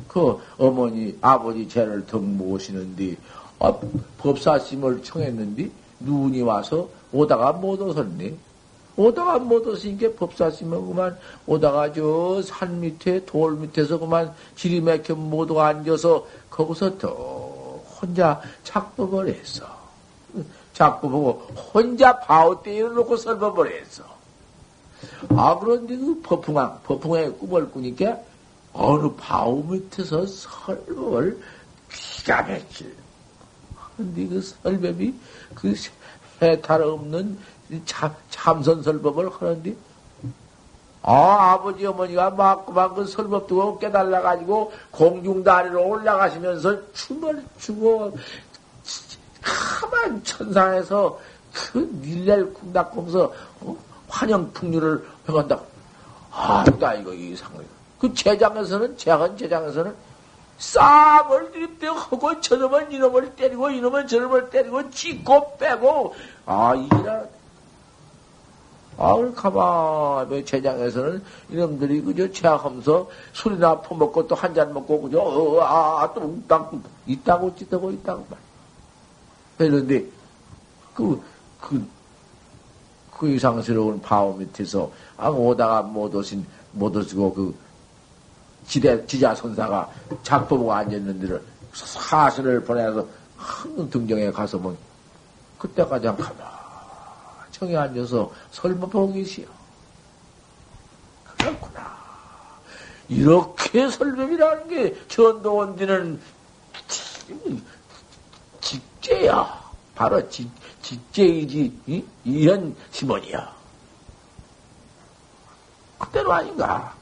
[0.09, 3.17] 그 어머니 아버지 죄를 덕 모시는데
[3.61, 3.73] 아,
[4.19, 5.71] 법사심을 청했는데
[6.01, 8.35] 눈이 와서 오다가 못 오셨네.
[8.97, 11.17] 오다가 못 오시니까 법사심은 그만
[11.47, 17.52] 오다가 저 산 밑에 돌 밑에서 그만 지리 맥혀 모두가 앉아서 거기서 더
[18.03, 19.65] 혼자 작법을 했어.
[20.73, 21.33] 작법하고
[21.73, 24.03] 혼자 바우 떼어놓고 설법을 했어.
[25.31, 28.19] 아, 그런데 그 법풍왕, 법풍왕의 꿈을 꾸니까
[28.73, 31.41] 어느 바우 밑에서 설법을
[31.91, 32.95] 기가 막힐.
[33.97, 35.15] 근데 그 설법이
[35.55, 35.75] 그
[36.41, 37.39] 해탈 없는
[37.85, 39.77] 참, 참선 설법을 하는데
[41.03, 48.17] 아, 아버지, 어머니가 막그만 그 설법 두고 깨달아가지고 공중다리로 올라가시면서 춤을 추고,
[49.43, 51.19] 가만 천상에서
[51.53, 53.77] 그 밀레를 쿵닥하면서 어?
[54.09, 55.61] 환영 풍류를 해간다.
[56.31, 57.59] 아, 나 이거 이상해.
[57.99, 59.95] 그 제장에서는, 제한 제장에서는
[60.59, 66.15] 쌈을 들이대고 저놈은 이놈을 때리고 이놈은 저놈을 때리고 찢고 빼고,
[66.47, 67.25] 아, 이라
[68.99, 76.13] 아을 가만히 제장에서는 이놈들이 그저 제약하면서 술이나 퍼먹고 또 한 잔 먹고 그저 어, 아,
[76.13, 76.39] 또
[77.07, 78.39] 있다고 찌다고 있다고 말.
[79.59, 80.05] 그런데
[80.95, 81.21] 그,
[81.61, 81.87] 그,
[83.17, 87.55] 그 이상스러운 바오 밑에서 아 오다가 못 오신 못 오시고 그
[88.67, 89.91] 지대 지자 선사가
[90.23, 94.77] 작법하고 앉았는데를 사신을 보내서 한 등정에 가서 뭐
[95.59, 96.62] 그때까지 한 가만.
[97.53, 99.47] 청에 앉아서 설법하고 계시오.
[101.39, 101.93] 그렇구나.
[103.09, 106.21] 이렇게 설법이라는 게 전도원디는
[108.61, 109.63] 직제야.
[109.95, 110.51] 바로 직,
[110.81, 113.55] 직제이지, 이현 시원이야.
[115.99, 116.95] 그대로 아닌가?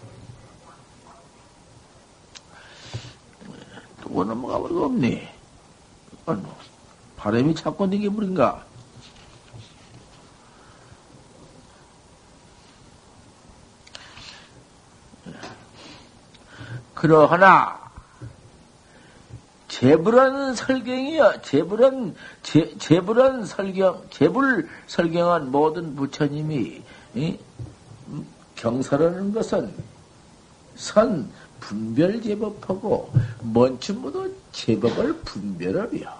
[4.02, 5.34] 또 넘어가 버리고 없네.
[7.16, 8.64] 바람이 자꾸 내게 부린가?
[17.00, 17.80] 그러하나
[19.68, 26.82] 재불은 설경이여 재불은 재, 재불은 설경 재불 설경한 모든 부처님이
[27.14, 27.38] 이?
[28.54, 29.72] 경설하는 것은
[30.74, 33.10] 선 분별 제법하고
[33.44, 36.18] 먼춤모도 제법을 분별하려.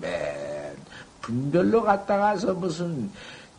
[0.00, 0.76] 맨
[1.20, 3.08] 분별로 갔다가서 무슨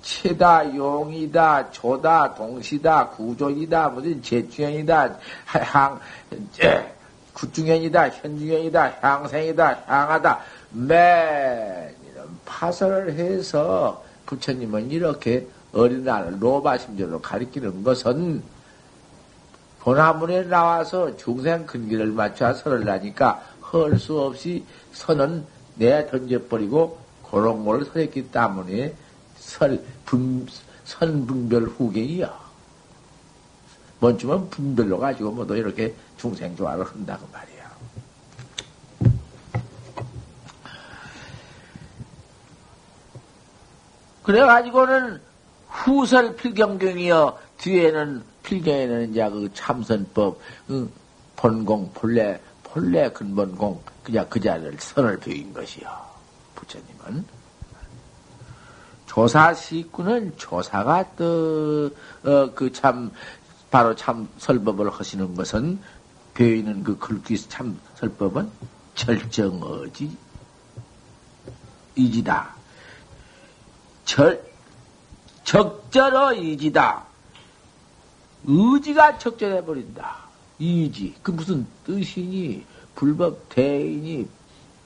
[0.01, 5.99] 체다, 용이다, 조다, 동시다, 구조이다, 무슨 제중현이다, 향,
[7.33, 10.39] 구중현이다, 현중현이다, 향생이다, 향하다,
[10.71, 18.41] 맨 이런 파설을 해서 부처님은 이렇게 어린아이를 로바심절로 가리키는 것은
[19.79, 23.41] 보나문에 나와서 중생 근기를 맞춰 설을 하니까
[23.71, 25.45] 헐 수 없이 선은
[25.75, 26.97] 내 던져버리고
[27.29, 28.93] 그런 걸 설했기 때문에
[29.47, 30.45] 설, 분,
[30.83, 32.47] 선분별 후경이야.
[34.01, 37.57] 먼저는 분별로 가지고 뭐도 이렇게 중생 조화를 한다고 말이야.
[44.23, 45.21] 그래가지고는
[45.69, 50.91] 후설 필경경이여 뒤에는 필경에는 이제 그 참선법 그
[51.37, 55.89] 본공 본래 본래 근본공 그냥 그 자를 선을 배인 것이요
[56.55, 57.36] 부처님은
[59.17, 63.11] 조사 식구는 조사가 또그참
[63.71, 65.79] 바로 참 설법을 하시는 것은
[66.35, 68.47] 배이는 그 글귀 참 설법은
[68.93, 70.15] 절정어지
[71.95, 72.55] 이지다.
[74.05, 74.45] 절,
[75.43, 77.03] 적절어 이지다.
[78.45, 80.15] 의지가 적절해버린다.
[80.59, 81.15] 이지.
[81.23, 82.63] 그 무슨 뜻이니,
[82.93, 84.27] 불법 대인이,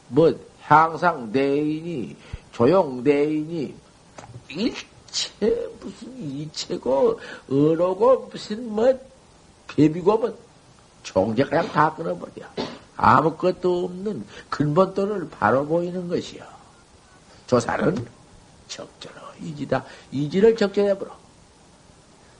[0.08, 2.16] 뭐, 향상 대인이,
[2.54, 3.81] 조용 대인이,
[4.56, 8.94] 일체, 무슨 이체고, 어로고, 무슨 뭐,
[9.68, 10.38] 배비고, 뭐,
[11.04, 12.48] 종제 그냥 다 끊어버려.
[12.98, 16.44] 아무것도 없는 근본도를 바로 보이는 것이요.
[17.48, 18.08] 조사는
[18.68, 19.84] 적절어 이지다.
[20.12, 21.12] 이지를 적절해버려.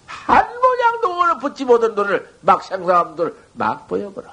[0.06, 4.30] 한 모양도 오늘 붙지 못한 돈을 막 생사함들 막 보여버려.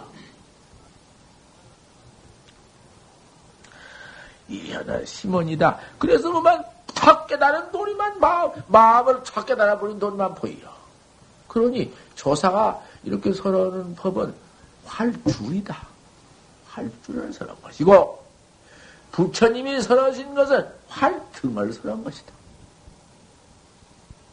[4.48, 5.78] 이현은 시몬이다.
[5.98, 6.64] 그래서 그만
[6.94, 10.56] 탁 깨달은 돈이만 마음, 마음을 탁 깨달아 버린 돈만 보여.
[11.46, 14.34] 그러니 조사가 이렇게 설하는 법은
[14.84, 15.76] 활줄이다.
[16.68, 18.24] 활줄을 설한 것이고,
[19.12, 22.32] 부처님이 설하신 것은 활등을 설한 것이다.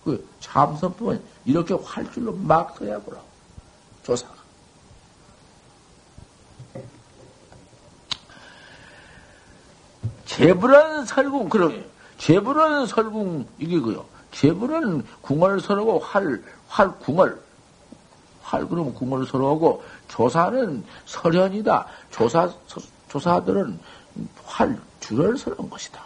[0.04, 3.20] 그 참선법은 이렇게 활줄로 막 서야 보라.
[4.04, 4.36] 조사가.
[10.26, 11.90] 제불은 설궁, 그러게.
[12.18, 14.06] 제불은 설궁, 이게 그요.
[14.32, 17.42] 제불은 궁을 설하고 활, 활, 궁을,
[18.42, 21.88] 활, 그러면 궁을 설하고, 조사는 설현이다.
[22.12, 22.50] 조사,
[23.10, 23.80] 조사들은
[24.44, 26.02] 활, 줄을 설한 것이다.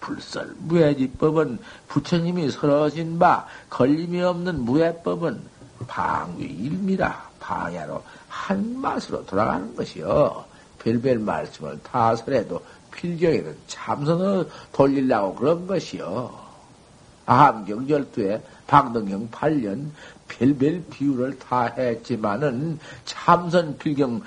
[0.00, 5.40] 불설, 무해지법은 부처님이 설하신 바, 걸림이 없는 무해법은
[5.86, 10.44] 방위 일미라, 방야로 한 맛으로 돌아가는 것이요.
[10.78, 12.62] 별별 말씀을 다 설해도
[12.98, 16.48] 필경에는 참선을 돌리려고 그런 것이요.
[17.26, 19.90] 암경 열두에 박동경 8년
[20.28, 24.22] 별별 비유를 다 했지만은 참선 필경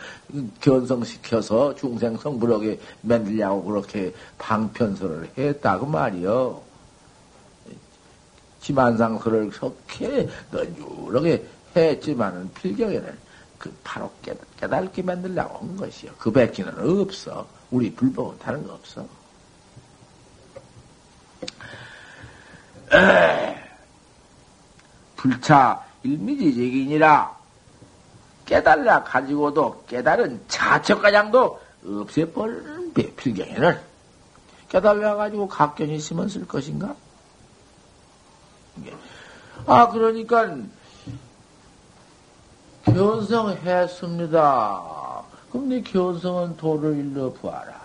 [0.62, 6.62] 견성시켜서 중생 성불하게 만들려고 그렇게 방편설을 했다고 말이요.
[8.62, 11.46] 지만상설을 그렇게 넌유하게
[11.76, 13.18] 했지만은 필경에는
[13.58, 14.12] 그 바로
[14.60, 16.12] 깨달게 만들려고 한 것이요.
[16.18, 17.61] 그 백기는 없어.
[17.72, 19.06] 우리 불법은 다른 거 없어.
[22.94, 23.58] 에
[25.16, 27.40] 불차 일미지적이니라
[28.46, 33.80] 깨달라 가지고도 깨달은 자척가장도 없애버리는 필경에는
[34.68, 36.96] 깨달라 가지고 각견이 있으면 쓸 것인가?
[39.66, 40.58] 아 그러니까
[42.86, 45.01] 견성했습니다.
[45.52, 47.82] 그럼 네 견성은 도를 일러 보아라.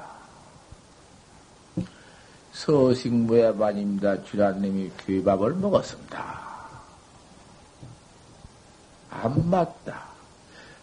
[2.52, 4.24] 서식무예반입니다.
[4.24, 6.46] 주란님이 귀밥을 먹었습니다.
[9.10, 10.04] 안 맞다.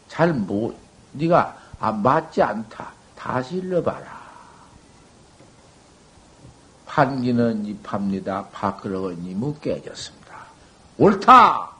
[0.08, 0.76] 잘 못,
[1.14, 2.92] 네가 안 맞지 않다.
[3.16, 4.22] 다시 일러봐라.
[6.86, 8.48] 판기는 입합니다.
[8.52, 10.36] 밥그릇은 이무 깨졌습니다.
[10.98, 11.72] 옳다!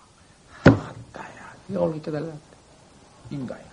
[0.64, 1.54] 맞다야.
[1.68, 2.34] 네가 옳게 깨달라.
[3.30, 3.73] 인가야.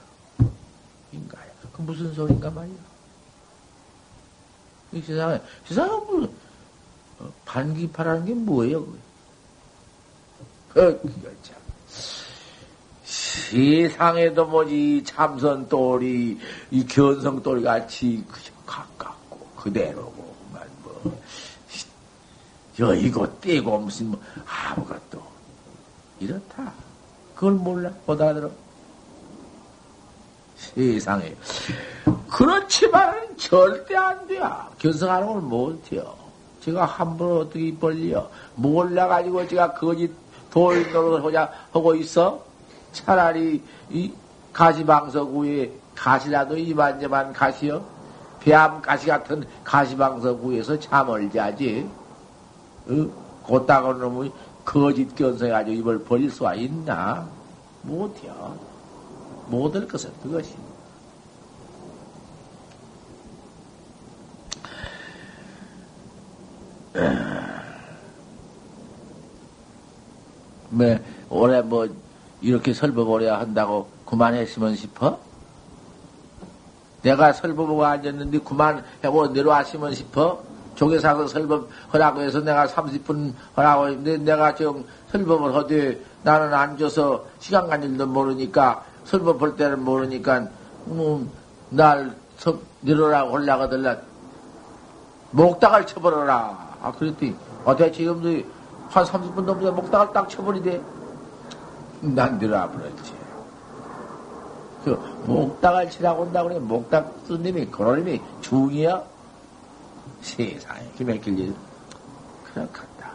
[1.12, 1.50] 인가야.
[1.72, 2.76] 그 무슨 소린가 말이야.
[4.92, 6.32] 이 세상에, 세상에 무슨,
[7.18, 8.98] 어, 반기파라는 게 뭐예요, 그게?
[10.72, 11.61] 그, 그거 참.
[13.50, 16.38] 세상에도 뭐지 참선 돌이
[16.70, 18.24] 이 견성 돌 같이
[18.64, 21.18] 가깝고 그대로고 뭐
[22.78, 25.20] 여의고 떼고 무슨 뭐 아무것도
[26.20, 26.72] 이렇다
[27.34, 27.90] 그걸 몰라?
[28.06, 28.50] 못 알아들어?
[30.61, 31.34] 세상에.
[32.28, 34.56] 그렇지만 절대 안 돼요.
[34.78, 36.14] 견성하는 걸 못해요.
[36.61, 38.28] 제가 함부로 어떻게 입 벌려?
[38.54, 40.12] 몰라가지고 제가 거짓
[40.50, 41.36] 돌 노릇을
[41.72, 42.44] 하고 있어?
[42.92, 44.12] 차라리 이
[44.52, 47.84] 가시방석 위에 가시라도 이만저만 가시요?
[48.40, 51.88] 배암 가시 같은 가시방석 위에서 잠을 자지.
[52.88, 53.06] 어?
[53.44, 54.30] 곧다가 놈의
[54.64, 57.26] 거짓 견성해가지고 입을 벌릴 수가 있나?
[57.82, 58.69] 못해요.
[59.51, 60.55] 못할 것은 그것이.
[70.70, 70.98] 뭐,
[71.28, 71.88] 올해 뭐,
[72.40, 75.18] 이렇게 설법오려 한다고 그만했으면 싶어?
[77.03, 80.42] 내가 설법하고 앉았는데 그만하고 내려왔으면 싶어?
[80.76, 87.68] 조계사서 설법 하라고 해서 내가 30분 하라고 했는데 내가 지금 설법을 하되 나는 앉아서 시간
[87.68, 90.46] 간 일도 모르니까 설법할 때는 모르니까
[90.84, 92.16] 뭐날
[92.80, 93.96] 내려라고 하려고 하더라
[95.32, 96.76] 목닥을 쳐버려라.
[96.82, 98.42] 아 그랬더니 어떻게 지금도
[98.88, 100.80] 한 30분 넘게 목닥을 딱 쳐버리대.
[102.00, 103.12] 난 내려와 버렸지.
[104.84, 104.90] 그
[105.26, 109.02] 목닥을 치라고 온다고 그래 목닥 쓴 놈이 그런 놈이 중이야?
[110.22, 111.54] 세상에 기맥길 일.
[112.44, 113.11] 그렇겠다.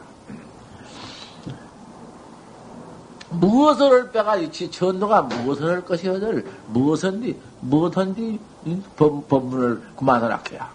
[3.30, 8.40] 무엇을 빼가 있지 전도가 무엇을 할 것이어들 무엇은디 무엇은디
[8.96, 10.74] 법, 법문을 그만하라 해야.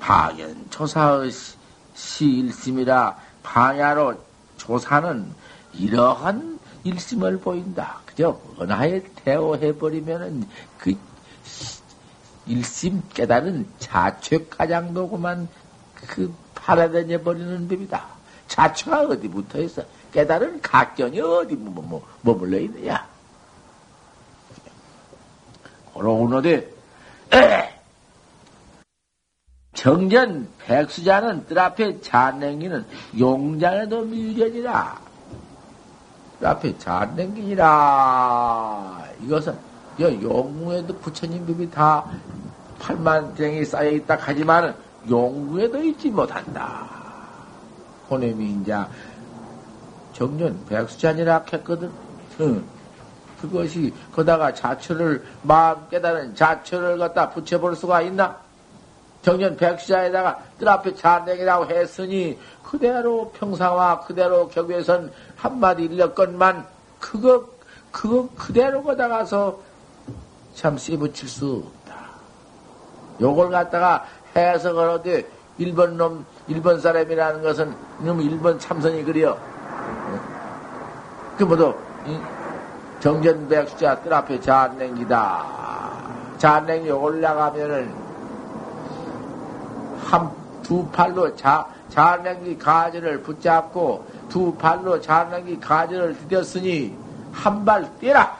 [0.00, 1.30] 파견 조사의
[1.94, 4.14] 시일심이라 반야로
[4.56, 5.32] 조사는
[5.74, 8.00] 이러한 일심을 보인다.
[8.04, 10.46] 그저 원하에 대오해버리면은
[10.78, 10.94] 그
[12.46, 15.48] 일심 깨달은 자취가장도구만
[15.94, 16.32] 그
[16.64, 18.02] 팔아다녀 버리는 법이다.
[18.48, 19.82] 자취가 어디 붙어 있어?
[20.12, 23.06] 깨달은 각견이 어디 뭐, 뭐, 뭐 머물러 있느냐?
[25.92, 26.72] 그러고너데
[29.74, 32.86] 정전 백수자는 뜰 앞에 잔냉기는
[33.18, 35.00] 용장에도 미련이라.
[36.38, 37.64] 뜰 앞에 잔냉기니라.
[39.22, 39.58] 이것은
[40.00, 42.10] 여 용무에도 부처님 법이 다
[42.78, 44.74] 팔만쟁이 쌓여있다 하지만은
[45.08, 46.86] 용무에도 있지 못한다.
[48.10, 48.76] 호님이 이제
[50.12, 51.90] 정년 백수자니라 했거든.
[52.40, 52.64] 응.
[53.40, 58.38] 그것이 거다가 자처를 마음 깨달은 자처를 갖다 붙여볼 수가 있나?
[59.22, 66.66] 정년 백시자에다가 뜰 앞에 잔댕이라고 했으니 그대로 평상화 그대로 격에선 한마디 일렀건만
[67.00, 67.46] 그거
[67.90, 69.60] 그거 그대로 거다가서
[70.54, 71.94] 참 씹어칠 수 없다.
[73.20, 74.04] 요걸 갖다가
[74.36, 75.26] 해석을 하되
[75.58, 79.36] 일본 놈 일본 사람이라는 것은 이놈 일본 참선이 그려.
[81.38, 81.74] 그 모두
[83.00, 85.44] 정전백수자 뜰 앞에 잔냉기다.
[86.38, 87.92] 잔냉이 올라가면은
[90.04, 90.30] 한,
[90.62, 96.92] 두 팔로 자, 자냉기 가지를 붙잡고 두 팔로 자냉기 가지를 디뎠으니
[97.32, 98.36] 한 발 뛰라.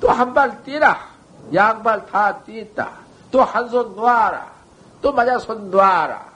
[0.00, 0.96] 또 한 발 뛰라.
[1.52, 2.90] 양발 다 뛰었다.
[3.30, 4.46] 또 한 손 놔라.
[5.02, 6.26] 또 맞아 손 놔라.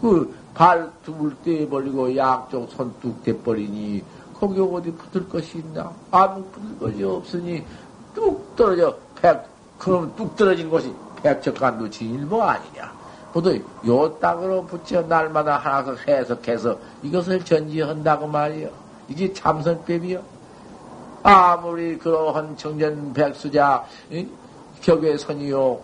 [0.00, 4.02] 그발두 떼버리고 양쪽 손뚝 떼버리니
[4.38, 5.92] 거기 어디 붙을 것이 있나?
[6.10, 7.64] 아무 붙을 것이 없으니
[8.14, 8.96] 뚝 떨어져.
[9.20, 9.44] 백,
[9.78, 12.92] 그럼 뚝 떨어진 것이 백척간도 진일보 아니냐.
[13.32, 18.70] 모두 요 땅으로 붙여 날마다 하나서 해석해서 이것을 전지한다고 말이요.
[19.08, 20.22] 이게 참선법이요.
[21.22, 23.84] 아무리 그러한 청전 백수자
[24.80, 25.80] 격의 선이요.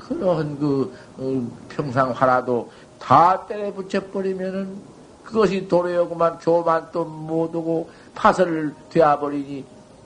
[0.00, 4.80] 그러한 그 어, 평상 화라도 다 때려 붙여버리면은
[5.22, 9.64] 그것이 도로여구만 교만 또 못오고 파설을 되어버리니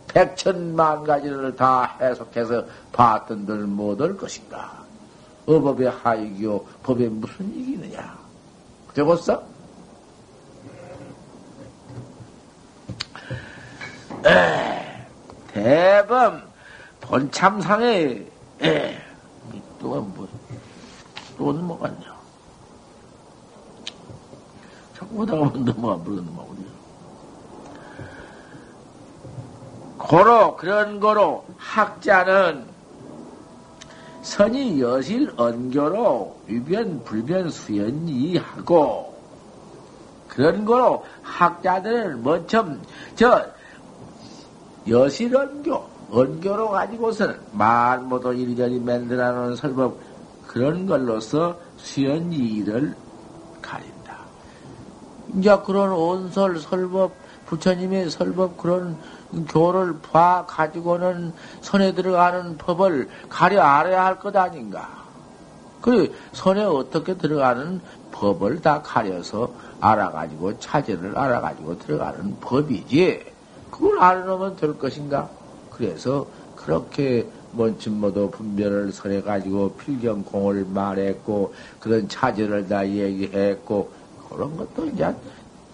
[0.08, 4.82] 백천만 가지를 다 해석해서 봤던들 못할 것인가?
[5.46, 8.18] 어법의 하익이요, 법에 무슨 이익이 있느냐?
[8.94, 9.42] 되겠어?
[14.26, 14.91] 에,
[15.52, 16.42] 대범,
[17.00, 18.26] 본참상에,
[18.62, 18.98] 에,
[19.78, 20.28] 또가 뭐,
[21.36, 22.12] 또는 뭐가 냐
[24.96, 26.64] 자꾸 오다가 넘어가, 넘어가, 우리.
[29.98, 32.66] 고로 그런 거로 학자는
[34.22, 39.12] 선이 여실 언교로 위변 불변 수연이 하고
[40.28, 42.64] 그런 거로 학자들은 먼저
[43.16, 43.44] 저
[44.88, 49.98] 여실 언교 언교로 가지고서는 말 모두 이리저리 만들어 놓은 설법
[50.46, 52.94] 그런 걸로서 수연이를
[53.62, 54.18] 가린다.
[55.34, 57.12] 이제 그런 온설 설법
[57.46, 58.98] 부처님의 설법 그런
[59.48, 61.32] 교를 봐 가지고는
[61.62, 65.02] 선에 들어가는 법을 가려 알아야 할 것 아닌가.
[65.80, 67.80] 그 선에 어떻게 들어가는
[68.12, 69.50] 법을 다 가려서
[69.80, 73.31] 알아가지고 차제를 알아가지고 들어가는 법이지.
[73.72, 75.28] 그걸 알아놓으면 될 것인가?
[75.70, 83.90] 그래서 그렇게 먼침 모두 분별을 설해 가지고 필경공을 말했고 그런 차제를 다 얘기했고
[84.28, 85.12] 그런 것도 이제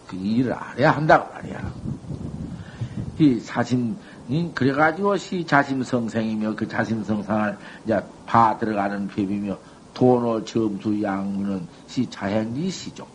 [0.07, 1.73] 그 일을 알아야 한다고 말이야.
[3.19, 3.97] 이 자심,
[4.55, 9.59] 그래가지고 시 자심성생이며 그 자심성상을 이제 봐 들어가는 법이며
[9.93, 13.07] 도노 점수 양문은 시 자행지 시종.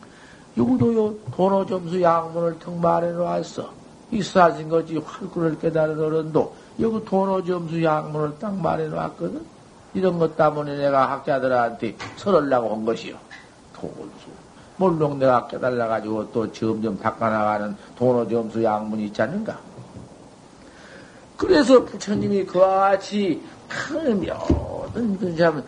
[0.58, 3.83] 요구도요 도노 점수 양문을 턱 말해 놓았어.
[4.14, 9.44] 이 사신 거지 활구를 깨달은 어른도 여기 도노 점수 양문을 딱 말해 놓았거든.
[9.96, 13.16] 이런 것 때문에 내가 학자들한테 설하려고 한 것이요.
[13.74, 14.30] 도골수.
[14.78, 19.58] 물론 내가 깨달아가지고 또 점점 닦아나가는 도노 점수 양문이 있지 않는가?
[21.36, 25.64] 그래서 부처님이 그와 같이 큰묘든 참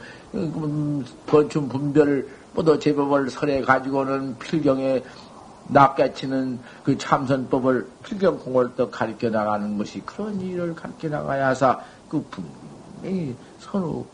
[1.28, 5.04] 건춤 분별을 모두 제법을 설해 가지고는 필경에
[5.68, 11.80] 낚아치는 그 참선법을 필경공을 또 가르쳐 나가는 것이 그런 일을 가르쳐 나가야 하사
[12.10, 14.06] 그 분명히 선후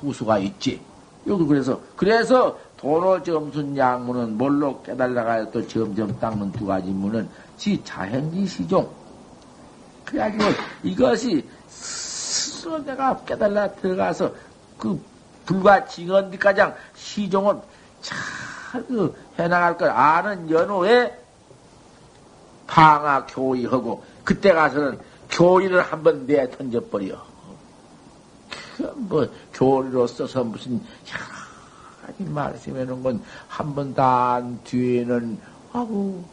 [0.00, 0.80] 후수가 있지.
[1.26, 7.80] 여기 그래서 그래서 도로 점순 양문은 뭘로 깨달아가야 또 점점 닦는 두 가지 문은 지
[7.84, 8.88] 자행지 시종.
[10.04, 10.44] 그래가지고
[10.82, 14.32] 이것이 스스로 내가 깨달아 들어가서
[14.78, 15.00] 그
[15.44, 17.56] 불과 징언 가장 시종을
[18.70, 21.16] 잘그 해나갈 걸 아는 연후에
[22.66, 24.98] 방아 교의하고 그때 가서는
[25.30, 27.30] 교리를 한번 내 던져버려.
[28.96, 30.80] 뭐 교리로 써서 무슨
[32.06, 35.38] 가지 말씀해놓은 건 한 번 다 뒤에는
[35.72, 36.24] 하고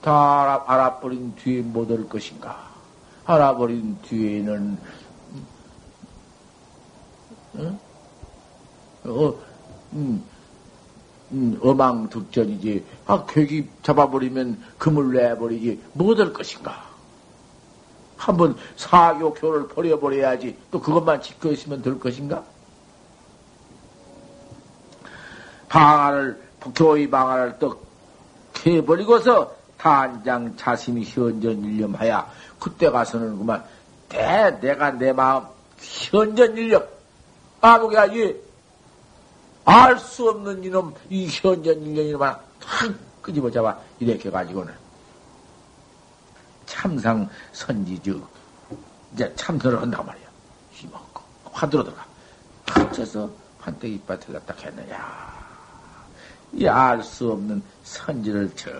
[0.00, 2.70] 다 알아버린 뒤에 못할 것인가.
[3.24, 4.78] 알아버린 뒤에는
[7.56, 7.78] 응?
[9.04, 9.34] 어,
[9.92, 10.24] 음,
[11.34, 12.84] 음, 어망득전이지.
[13.06, 15.82] 아, 객이 잡아버리면 금을 내버리지.
[15.94, 16.84] 뭐될 것인가?
[18.16, 20.56] 한번 사교 교를 버려버려야지.
[20.70, 22.44] 또 그것만 지켜 있으면 될 것인가?
[25.68, 26.40] 방아를,
[26.76, 27.82] 교의 방아를 또
[28.64, 32.30] 해버리고서 단장 자신이 현전 일념하야.
[32.60, 33.62] 그때 가서는 그만,
[34.08, 35.42] 내, 내가 내 마음,
[35.78, 36.84] 현전 일념.
[37.60, 38.43] 아무개야, 이,
[39.64, 44.72] 알 수 없는 이놈, 이 현전 인연이만 탁 끄집어 잡아, 이렇게 가지고는.
[46.66, 48.26] 참상 선지즉,
[49.14, 50.26] 이제 참선을 한단 말이야.
[50.72, 51.22] 힘없고,
[51.52, 52.04] 화두로 들어가.
[52.66, 53.30] 합쳐서
[53.60, 55.34] 판때기 밭을 갖다 했느냐.
[56.52, 58.70] 이 알 수 없는 선지를 저,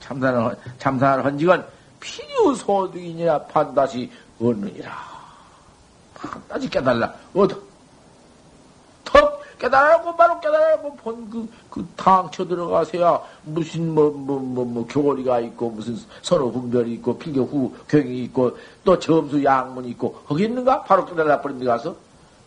[0.00, 1.64] 참산을, 참산을 한 직은
[2.00, 4.10] 필요 소득이니라 판다시
[4.40, 4.92] 얻느니라.
[6.14, 7.14] 판다시 깨달라.
[7.34, 7.56] 얻어.
[9.64, 15.70] 턱 깨달고 바로 깨달고 본그 그 당쳐 들어가세요 무슨 뭐 뭐 뭐 뭐 교리가 있고
[15.70, 20.82] 무슨 선호 분별이 있고 필교 후 경이 있고 또 점수 양문이 있고 거기 있는가?
[20.84, 21.96] 바로 깨달아 버린 데 가서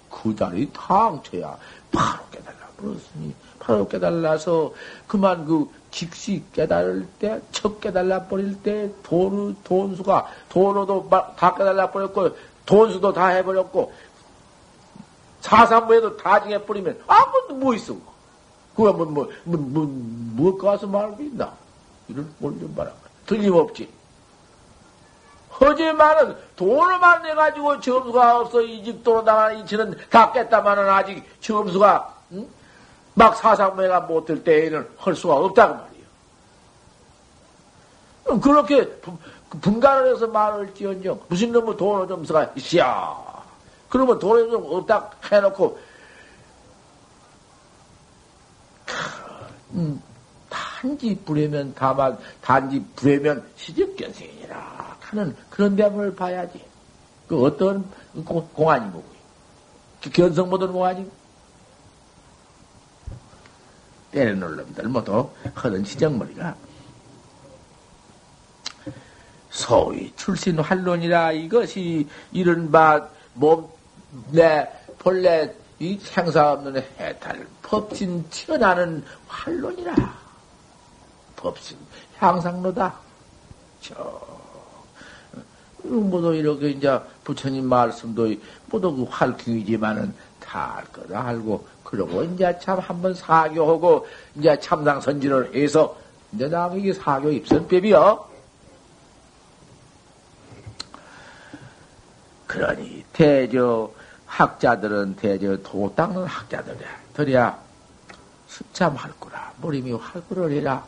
[0.09, 1.57] 그 자리 당쳐야
[1.91, 4.73] 바로 깨달아 버렸으니 바로 깨달아서
[5.07, 12.29] 그만 그 직시 깨달을 때, 첫 깨달아 버릴 때, 돈, 돈수가, 돈으로도 다 깨달아 버렸고,
[12.65, 13.91] 돈수도 다 해버렸고,
[15.41, 17.93] 사삼부에도 다 정해버리면 아무것도 뭐 있어.
[18.75, 21.51] 그거 뭐, 뭐, 뭐, 뭐, 뭐 가서 말고 있나?
[22.07, 22.91] 이런 꼴좀 봐라.
[23.25, 23.89] 틀림없지.
[25.49, 28.61] 하지만은 돈을만 내가지고 점수가 없어.
[28.61, 32.47] 이 집도로 나가는 이치는 다 깼다마는 아직 점수가, 응?
[33.15, 35.97] 막 사상무회가 못 될 때에는 할 수가 없다고 말이에요.
[38.41, 38.87] 그렇게
[39.61, 41.19] 분간을 해서 말을 지언정.
[41.27, 43.26] 무슨 놈의 돈을 점수가 있어.
[43.89, 45.79] 그러면 돈이 좀 없다 해놓고,
[49.71, 50.01] 음,
[50.49, 56.63] 단지 부려면 다만, 단지 부려면 시집견생이라 하는 그런 대문을 봐야지.
[57.27, 57.89] 그 어떤
[58.25, 59.07] 공안이 뭐고,
[60.01, 61.09] 그 견성 모든 공안이
[64.11, 66.55] 때려놓을 놈들 모두 하던 시정머리가.
[69.49, 73.67] 소위 출신 활론이라 이것이 이른바 몸
[74.31, 74.67] 내
[74.97, 79.95] 본래 이 생사 없는 해탈 법진 튀어나는 활론이라
[81.35, 81.77] 법진
[82.17, 82.95] 향상로다.
[83.81, 84.21] 저
[85.83, 88.33] 모두 이렇게 이제 부처님 말씀도
[88.69, 95.53] 모두 그 활경이지만은 다 알 거다 알고 그러고 이제 참 한번 사교하고 이제 참상 선진을
[95.55, 95.97] 해서
[96.33, 98.36] 이제 이게 사교 입선법이요.
[102.57, 103.91] 그러니 대저
[104.25, 107.59] 학자들은 대저 도 닦는 학자들이야.
[108.47, 109.53] 습참할 거라.
[109.61, 110.83] 머리미 활구를 해라.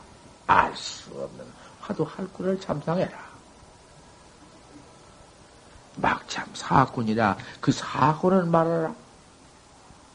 [0.48, 1.46] 알 수 없는
[1.82, 3.30] 화도 활구를 참상해라.
[5.98, 8.96] 막참 사꾼이라 그 사꾼을 말하라.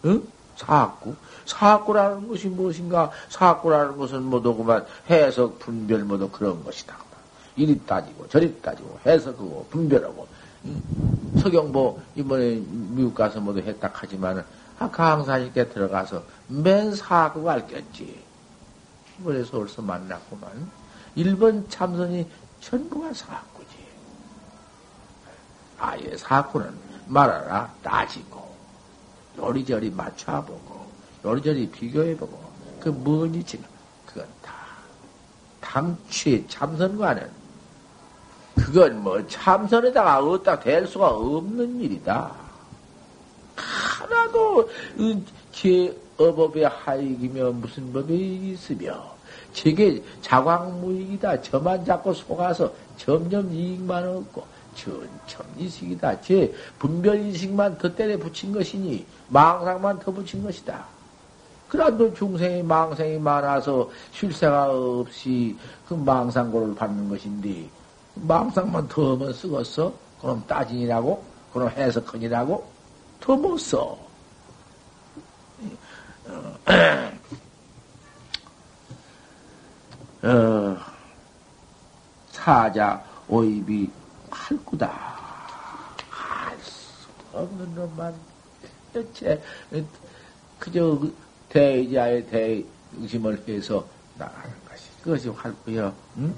[0.07, 0.27] 응?
[0.57, 1.15] 사꾸.
[1.47, 3.11] 사꾸라는 것이 무엇인가?
[3.29, 6.97] 사꾸라는 것은 그만 해석, 분별 모두 그런 것이다.
[7.55, 10.27] 이리 따지고 저리 따지고 해석하고 분별하고
[11.45, 14.43] 서경보 이번에 미국 가서 모두 했다 하지만은
[14.79, 18.19] 아, 강사님께 들어가서 맨 사고가 알겠지.
[19.21, 20.51] 이번에 서울서 만났구만.
[21.15, 22.27] 일본 참선이
[22.61, 23.77] 전부가 사고지.
[25.79, 26.73] 아예 사고는
[27.07, 28.51] 말하라 따지고
[29.37, 30.87] 요리저리 맞춰보고
[31.25, 32.43] 요리저리 비교해보고
[32.81, 33.67] 그 뭐니 지금
[34.07, 34.55] 그건 다
[35.61, 37.44] 당취 참선과는
[38.55, 42.33] 그건 뭐 참선에다가 어디다 댈 수가 없는 일이다.
[43.57, 44.69] 하나도
[45.53, 49.15] 제 어법의 하익이며 무슨 법이 있으며
[49.53, 51.43] 제게 자광무익이다.
[51.43, 54.45] 저만 잡고 속아서 점점 이익만 얻고
[54.75, 56.21] 전천이식이다.
[56.21, 60.85] 제 분별이식만 더 때려 붙인 것이니 망상만 더 붙인 것이다.
[61.69, 65.57] 그래도 중생이 망상이 많아서 쉴새가 없이
[65.89, 67.69] 그 망상고를 받는 것인데
[68.15, 69.93] 망상만 더하면 쓰겠어?
[70.21, 71.25] 그럼 따진이라고?
[71.53, 72.73] 그럼 해석헌이라고?
[73.21, 73.99] 더 못 써.
[80.23, 80.77] 어,
[82.31, 83.91] 사자 오입이
[84.31, 84.89] 할구다.
[86.11, 88.15] 할 수 없는 놈만
[88.93, 89.43] 대체
[90.59, 90.99] 그저
[91.49, 93.87] 대자의 대의심을 해서
[94.17, 95.93] 나가는 것이 그것이 활구여.
[96.19, 96.35] 응?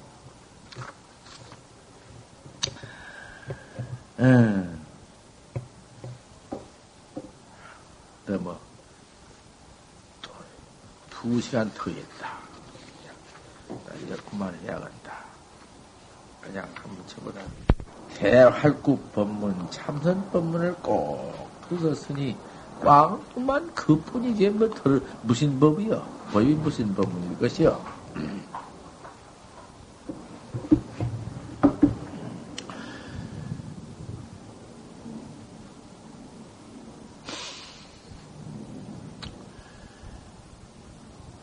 [4.20, 4.80] 응.
[8.40, 8.58] 뭐,
[11.10, 12.38] 두 시간 더 했다.
[14.02, 15.12] 이제 그만 해야겠다.
[16.40, 17.40] 그냥 한번 쳐보다.
[18.14, 22.36] 대활구 법문, 참선 법문을 꼭 그것으니
[22.80, 26.06] 꽝만 그뿐이지 뭐 덜, 무슨 법이요?
[26.32, 27.84] 법이 무슨 법문일 것이요?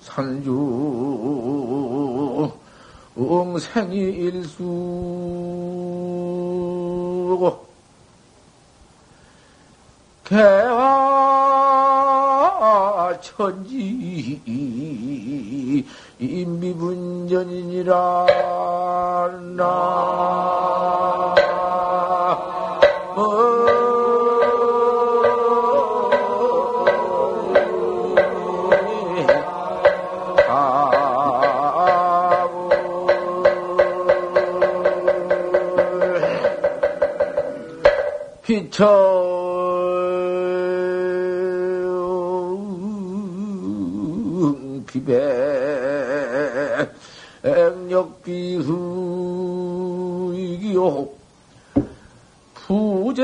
[0.00, 0.56] 산주.
[3.18, 4.66] 응생이 일수고
[10.24, 10.76] 개화
[13.22, 14.40] 천지
[16.18, 17.94] 임미분전이니라.
[19.56, 21.35] 나
[38.76, 38.84] 비처
[44.86, 45.16] 비배
[47.42, 48.74] 액력비후
[50.36, 51.08] 이기요.
[52.54, 53.22] 부재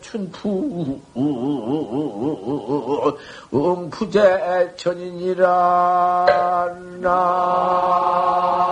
[0.00, 1.00] 춘푸
[3.54, 6.26] 응푸재 천인이라
[7.02, 8.71] 나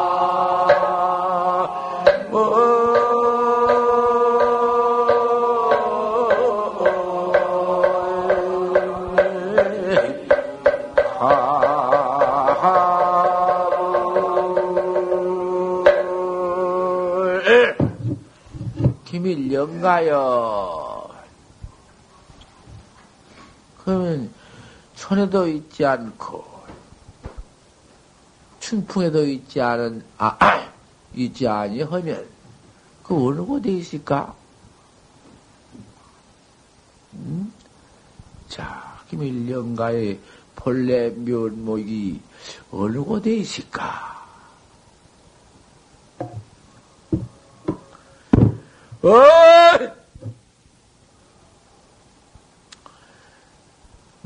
[19.61, 21.11] 영가여.
[23.85, 24.33] 그러면
[24.95, 26.45] 천에도 있지 않고
[28.61, 30.39] 춘풍에도 있지 않은 아
[31.15, 32.27] 있지 아니하면
[33.03, 34.35] 그 어느 곳에 있을까?
[37.15, 37.53] 음?
[38.49, 40.19] 자, 김일영가의
[40.55, 42.21] 본래 면목이
[42.71, 44.11] 어느 곳에 있을까?
[49.03, 49.40] 어!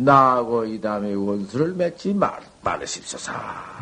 [0.05, 3.74] 나하고 이 다음에 원수를 맺지 말, 말으십소서.